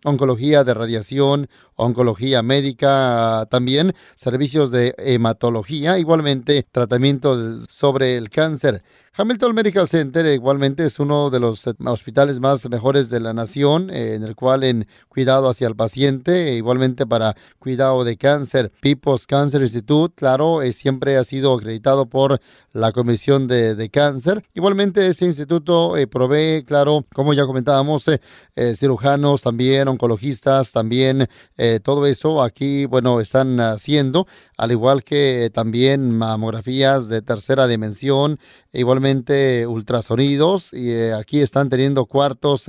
oncología 0.05 0.63
de 0.63 0.73
radiación, 0.73 1.49
oncología 1.75 2.41
médica, 2.41 3.45
también 3.49 3.93
servicios 4.15 4.71
de 4.71 4.95
hematología, 4.97 5.99
igualmente 5.99 6.65
tratamientos 6.71 7.65
sobre 7.69 8.15
el 8.17 8.29
cáncer. 8.29 8.83
Hamilton 9.17 9.55
Medical 9.55 9.87
Center 9.87 10.25
igualmente 10.25 10.83
es 10.83 10.99
uno 10.99 11.29
de 11.29 11.39
los 11.39 11.63
hospitales 11.85 12.41
más 12.41 12.69
mejores 12.69 13.09
de 13.09 13.21
la 13.21 13.31
nación, 13.31 13.89
en 13.89 14.23
el 14.23 14.35
cual 14.35 14.65
en 14.65 14.89
cuidado 15.07 15.47
hacia 15.47 15.69
el 15.69 15.75
paciente, 15.77 16.55
igualmente 16.55 17.05
para 17.05 17.33
cuidado 17.57 18.03
de 18.03 18.17
cáncer. 18.17 18.73
People's 18.81 19.25
Cancer 19.25 19.61
Institute, 19.61 20.13
claro, 20.17 20.59
siempre 20.73 21.15
ha 21.15 21.23
sido 21.23 21.53
acreditado 21.53 22.07
por 22.07 22.41
la 22.73 22.91
Comisión 22.91 23.47
de, 23.47 23.89
Cáncer. 23.89 24.43
Igualmente, 24.53 25.07
ese 25.07 25.25
instituto 25.25 25.95
eh, 25.95 26.07
provee, 26.07 26.65
claro, 26.65 27.05
como 27.13 27.33
ya 27.33 27.45
comentábamos, 27.45 28.05
eh, 28.09 28.19
eh, 28.53 28.75
cirujanos 28.75 29.41
también, 29.41 29.87
oncologistas 29.87 30.73
también, 30.73 31.29
todo 31.83 32.05
eso 32.05 32.43
aquí, 32.43 32.85
bueno, 32.85 33.21
están 33.21 33.61
haciendo, 33.61 34.27
al 34.57 34.71
igual 34.71 35.03
que 35.03 35.49
también 35.53 36.17
mamografías 36.17 37.07
de 37.09 37.21
tercera 37.21 37.67
dimensión, 37.67 38.39
igualmente 38.73 39.65
ultrasonidos, 39.67 40.73
y 40.73 41.09
aquí 41.11 41.39
están 41.39 41.69
teniendo 41.69 42.05
cuartos 42.05 42.65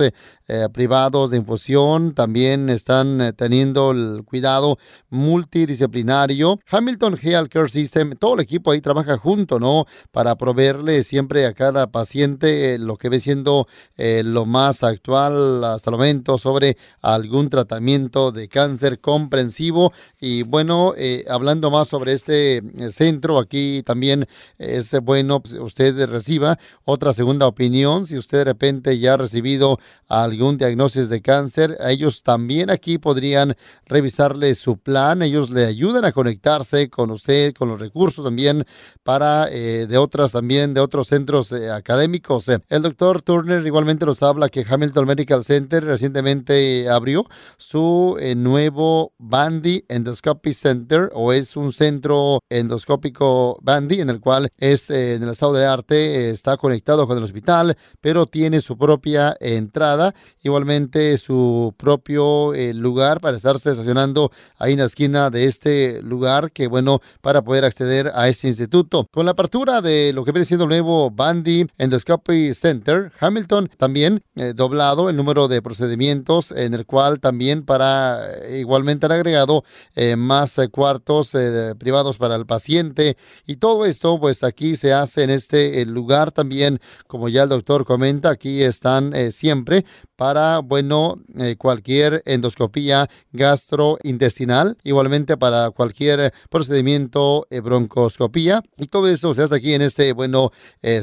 privados 0.71 1.31
de 1.31 1.37
infusión, 1.37 2.13
también 2.13 2.69
están 2.69 3.33
teniendo 3.35 3.91
el 3.91 4.23
cuidado 4.23 4.77
multidisciplinario. 5.09 6.59
Hamilton 6.69 7.17
Healthcare 7.21 7.69
System, 7.69 8.11
todo 8.17 8.35
el 8.35 8.39
equipo 8.39 8.71
ahí 8.71 8.79
trabaja 8.79 9.17
junto, 9.17 9.59
¿no? 9.59 9.85
para 10.11 10.35
proveerle 10.35 11.03
siempre 11.03 11.45
a 11.45 11.53
cada 11.53 11.91
paciente 11.91 12.73
eh, 12.73 12.79
lo 12.79 12.97
que 12.97 13.09
ve 13.09 13.19
siendo 13.19 13.67
eh, 13.97 14.23
lo 14.23 14.45
más 14.45 14.83
actual 14.83 15.63
hasta 15.63 15.89
el 15.89 15.95
momento 15.95 16.37
sobre 16.37 16.77
algún 17.01 17.49
tratamiento 17.49 18.31
de 18.31 18.47
cáncer 18.47 18.99
comprensivo. 18.99 19.93
Y 20.19 20.43
bueno, 20.43 20.93
eh, 20.97 21.25
hablando 21.29 21.69
más 21.69 21.76
sobre 21.85 22.13
este 22.13 22.61
centro, 22.91 23.39
aquí 23.39 23.83
también 23.83 24.27
es 24.57 24.91
bueno 25.01 25.41
pues, 25.41 25.53
usted 25.53 26.05
reciba 26.07 26.57
otra 26.85 27.13
segunda 27.13 27.47
opinión. 27.47 28.07
Si 28.07 28.17
usted 28.17 28.39
de 28.39 28.43
repente 28.45 28.99
ya 28.99 29.13
ha 29.13 29.17
recibido 29.17 29.79
algún 30.07 30.57
diagnóstico 30.57 31.07
de 31.07 31.21
cáncer, 31.21 31.77
ellos 31.85 32.23
también 32.23 32.69
aquí 32.69 32.97
podrían 32.97 33.55
revisarle 33.85 34.55
su 34.55 34.77
plan. 34.77 35.21
Ellos 35.21 35.49
le 35.49 35.65
ayudan 35.65 36.05
a 36.05 36.11
conectarse 36.11 36.89
con 36.89 37.11
usted, 37.11 37.53
con 37.53 37.69
los 37.69 37.79
recursos 37.79 38.23
también 38.23 38.65
para 39.03 39.47
de 39.47 39.97
otras 39.97 40.33
también, 40.33 40.73
de 40.73 40.81
otros 40.81 41.07
centros 41.07 41.51
eh, 41.51 41.69
académicos. 41.69 42.49
El 42.69 42.81
doctor 42.81 43.21
Turner 43.21 43.65
igualmente 43.65 44.05
nos 44.05 44.23
habla 44.23 44.49
que 44.49 44.65
Hamilton 44.67 45.05
Medical 45.05 45.43
Center 45.43 45.83
recientemente 45.83 46.89
abrió 46.89 47.25
su 47.57 48.17
eh, 48.19 48.35
nuevo 48.35 49.13
Bandy 49.17 49.85
Endoscopy 49.87 50.53
Center 50.53 51.09
o 51.13 51.33
es 51.33 51.55
un 51.55 51.66
un 51.67 51.73
centro 51.73 52.39
endoscópico 52.49 53.57
Bandy, 53.61 54.01
en 54.01 54.09
el 54.09 54.19
cual 54.19 54.49
es 54.57 54.89
eh, 54.89 55.15
en 55.15 55.23
el 55.23 55.29
estado 55.29 55.53
de 55.53 55.65
arte, 55.65 56.29
está 56.29 56.57
conectado 56.57 57.07
con 57.07 57.17
el 57.17 57.23
hospital, 57.23 57.77
pero 58.01 58.25
tiene 58.25 58.61
su 58.61 58.77
propia 58.77 59.35
entrada, 59.39 60.15
igualmente 60.41 61.17
su 61.17 61.73
propio 61.77 62.53
eh, 62.53 62.73
lugar 62.73 63.19
para 63.19 63.37
estarse 63.37 63.71
estacionando 63.71 64.31
ahí 64.57 64.73
en 64.73 64.79
la 64.79 64.85
esquina 64.85 65.29
de 65.29 65.45
este 65.45 66.01
lugar, 66.01 66.51
que 66.51 66.67
bueno, 66.67 67.01
para 67.21 67.41
poder 67.41 67.65
acceder 67.65 68.11
a 68.15 68.29
este 68.29 68.47
instituto. 68.47 69.07
Con 69.11 69.25
la 69.25 69.31
apertura 69.31 69.81
de 69.81 70.13
lo 70.13 70.23
que 70.23 70.31
viene 70.31 70.45
siendo 70.45 70.63
el 70.63 70.69
nuevo 70.69 71.11
Bandy 71.11 71.67
Endoscopy 71.77 72.53
Center, 72.53 73.11
Hamilton 73.19 73.69
también 73.77 74.23
eh, 74.35 74.53
doblado 74.55 75.09
el 75.09 75.17
número 75.17 75.47
de 75.47 75.61
procedimientos 75.61 76.51
en 76.51 76.73
el 76.73 76.85
cual 76.85 77.19
también 77.19 77.65
para 77.65 78.47
igualmente 78.49 79.05
han 79.05 79.11
agregado 79.11 79.63
más 80.15 80.59
cuartos 80.71 81.33
privados 81.77 82.17
para 82.17 82.35
el 82.35 82.45
paciente. 82.45 83.17
Y 83.45 83.57
todo 83.57 83.85
esto 83.85 84.19
pues 84.19 84.43
aquí 84.43 84.75
se 84.75 84.93
hace 84.93 85.23
en 85.23 85.29
este 85.29 85.85
lugar 85.85 86.31
también 86.31 86.79
como 87.07 87.29
ya 87.29 87.43
el 87.43 87.49
doctor 87.49 87.85
comenta 87.85 88.29
aquí 88.29 88.63
están 88.63 89.13
eh, 89.13 89.31
siempre 89.31 89.85
para, 90.17 90.59
bueno, 90.59 91.21
eh, 91.37 91.55
cualquier 91.57 92.21
endoscopía 92.25 93.07
gastrointestinal, 93.31 94.77
igualmente 94.83 95.37
para 95.37 95.71
cualquier 95.71 96.33
procedimiento 96.49 97.47
eh, 97.49 97.61
broncoscopía. 97.61 98.61
Y 98.75 98.87
todo 98.87 99.07
eso 99.07 99.33
se 99.33 99.43
hace 99.43 99.55
aquí 99.55 99.73
en 99.73 99.83
este, 99.83 100.11
bueno, 100.11 100.51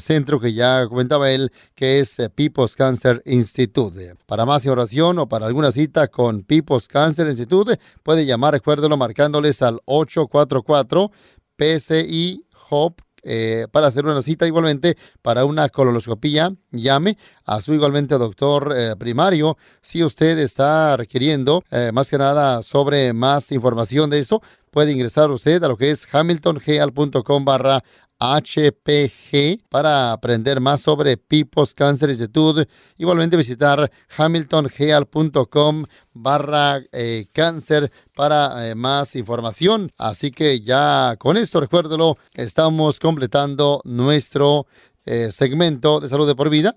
centro 0.00 0.38
que 0.38 0.52
ya 0.52 0.86
comentaba 0.86 1.30
él, 1.30 1.50
que 1.74 2.00
es 2.00 2.16
People's 2.34 2.76
Cancer 2.76 3.22
Institute. 3.24 4.16
Para 4.26 4.44
más 4.44 4.64
información 4.64 5.18
o 5.18 5.28
para 5.28 5.46
alguna 5.46 5.72
cita 5.72 6.08
con 6.08 6.42
People's 6.42 6.88
Cancer 6.88 7.26
Institute, 7.28 7.78
puede 8.02 8.26
llamar, 8.26 8.54
recuérdelo, 8.54 8.96
marcándoles 8.96 9.62
al 9.62 9.80
844 9.86 11.10
PCI 11.56 12.44
HOPE 12.70 13.03
eh, 13.24 13.66
para 13.70 13.88
hacer 13.88 14.04
una 14.04 14.20
cita 14.22 14.46
igualmente 14.46 14.96
para 15.22 15.44
una 15.44 15.68
colonoscopía, 15.68 16.52
llame 16.70 17.16
a 17.44 17.60
su 17.60 17.72
igualmente 17.72 18.16
doctor 18.16 18.74
eh, 18.76 18.94
primario 18.98 19.56
si 19.80 20.04
usted 20.04 20.38
está 20.38 20.96
requiriendo 20.96 21.64
eh, 21.70 21.90
más 21.92 22.10
que 22.10 22.18
nada 22.18 22.62
sobre 22.62 23.12
más 23.12 23.50
información 23.50 24.10
de 24.10 24.18
eso. 24.18 24.42
Puede 24.70 24.92
ingresar 24.92 25.30
usted 25.30 25.62
a 25.62 25.68
lo 25.68 25.76
que 25.76 25.90
es 25.90 26.06
hamiltongeal.com 26.12 27.44
barra 27.44 27.84
HPG 28.18 29.68
para 29.68 30.12
aprender 30.12 30.60
más 30.60 30.80
sobre 30.80 31.16
People's 31.16 31.74
Cancer 31.74 32.10
Institute. 32.10 32.68
Igualmente 32.96 33.36
visitar 33.36 33.90
hamiltongeal.com 34.16 35.84
barra 36.12 36.80
eh, 36.92 37.26
cáncer 37.32 37.90
para 38.14 38.68
eh, 38.68 38.74
más 38.74 39.16
información. 39.16 39.90
Así 39.98 40.30
que 40.30 40.60
ya 40.60 41.16
con 41.18 41.36
esto, 41.36 41.60
recuérdelo, 41.60 42.16
estamos 42.34 42.98
completando 43.00 43.80
nuestro 43.84 44.66
eh, 45.06 45.30
segmento 45.32 46.00
de 46.00 46.08
salud 46.08 46.26
de 46.26 46.34
por 46.34 46.50
vida. 46.50 46.76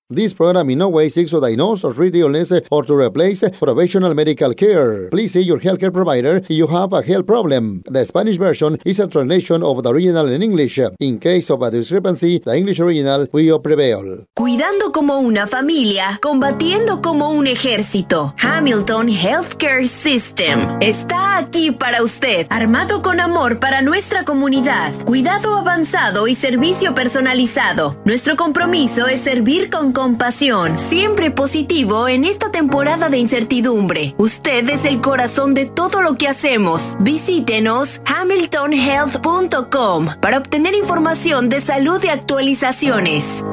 This 0.13 0.33
program 0.33 0.69
in 0.69 0.79
no 0.79 0.89
way 0.89 1.07
seeks 1.07 1.31
to 1.31 1.39
diagnose 1.39 1.85
or 1.85 1.93
treat 1.93 2.13
illness 2.17 2.51
or 2.69 2.83
to 2.83 2.93
replace 2.95 3.47
professional 3.57 4.13
medical 4.13 4.53
care. 4.53 5.07
Please 5.07 5.31
see 5.31 5.39
your 5.39 5.57
healthcare 5.57 5.93
provider 5.93 6.35
if 6.35 6.49
you 6.49 6.67
have 6.67 6.91
a 6.91 7.01
health 7.01 7.25
problem. 7.25 7.81
The 7.85 8.03
Spanish 8.03 8.35
version 8.35 8.77
is 8.85 8.99
a 8.99 9.07
translation 9.07 9.63
of 9.63 9.81
the 9.83 9.89
original 9.89 10.27
in 10.27 10.43
English. 10.43 10.79
In 10.99 11.17
case 11.17 11.49
of 11.49 11.61
a 11.61 11.71
discrepancy, 11.71 12.39
the 12.39 12.57
English 12.57 12.81
original 12.81 13.29
will 13.31 13.61
prevail. 13.61 14.27
Cuidando 14.35 14.91
como 14.91 15.19
una 15.19 15.47
familia, 15.47 16.19
combatiendo 16.21 17.01
como 17.01 17.29
un 17.29 17.47
ejército. 17.47 18.35
Hamilton 18.37 19.07
Healthcare 19.07 19.87
System 19.87 20.59
está 20.81 21.37
aquí 21.37 21.71
para 21.71 22.03
usted, 22.03 22.47
armado 22.49 23.01
con 23.01 23.21
amor 23.21 23.61
para 23.61 23.81
nuestra 23.81 24.25
comunidad, 24.25 24.93
cuidado 25.05 25.55
avanzado 25.55 26.27
y 26.27 26.35
servicio 26.35 26.93
personalizado. 26.93 27.95
Nuestro 28.03 28.35
compromiso 28.35 29.07
es 29.07 29.21
servir 29.21 29.69
con 29.69 29.93
compasión, 30.01 30.75
siempre 30.89 31.29
positivo 31.29 32.07
en 32.07 32.25
esta 32.25 32.51
temporada 32.51 33.11
de 33.11 33.19
incertidumbre. 33.19 34.15
Usted 34.17 34.67
es 34.67 34.83
el 34.83 34.99
corazón 34.99 35.53
de 35.53 35.67
todo 35.67 36.01
lo 36.01 36.15
que 36.15 36.27
hacemos. 36.27 36.97
Visítenos 36.99 38.01
hamiltonhealth.com 38.07 40.07
para 40.19 40.39
obtener 40.39 40.73
información 40.73 41.49
de 41.49 41.61
salud 41.61 42.03
y 42.03 42.07
actualizaciones. 42.07 43.43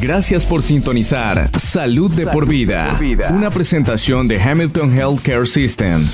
Gracias 0.00 0.44
por 0.44 0.64
sintonizar 0.64 1.48
Salud 1.56 2.10
de 2.10 2.26
por 2.26 2.48
vida, 2.48 2.98
una 3.30 3.50
presentación 3.50 4.26
de 4.26 4.42
Hamilton 4.42 4.98
Healthcare 4.98 5.46
System. 5.46 6.08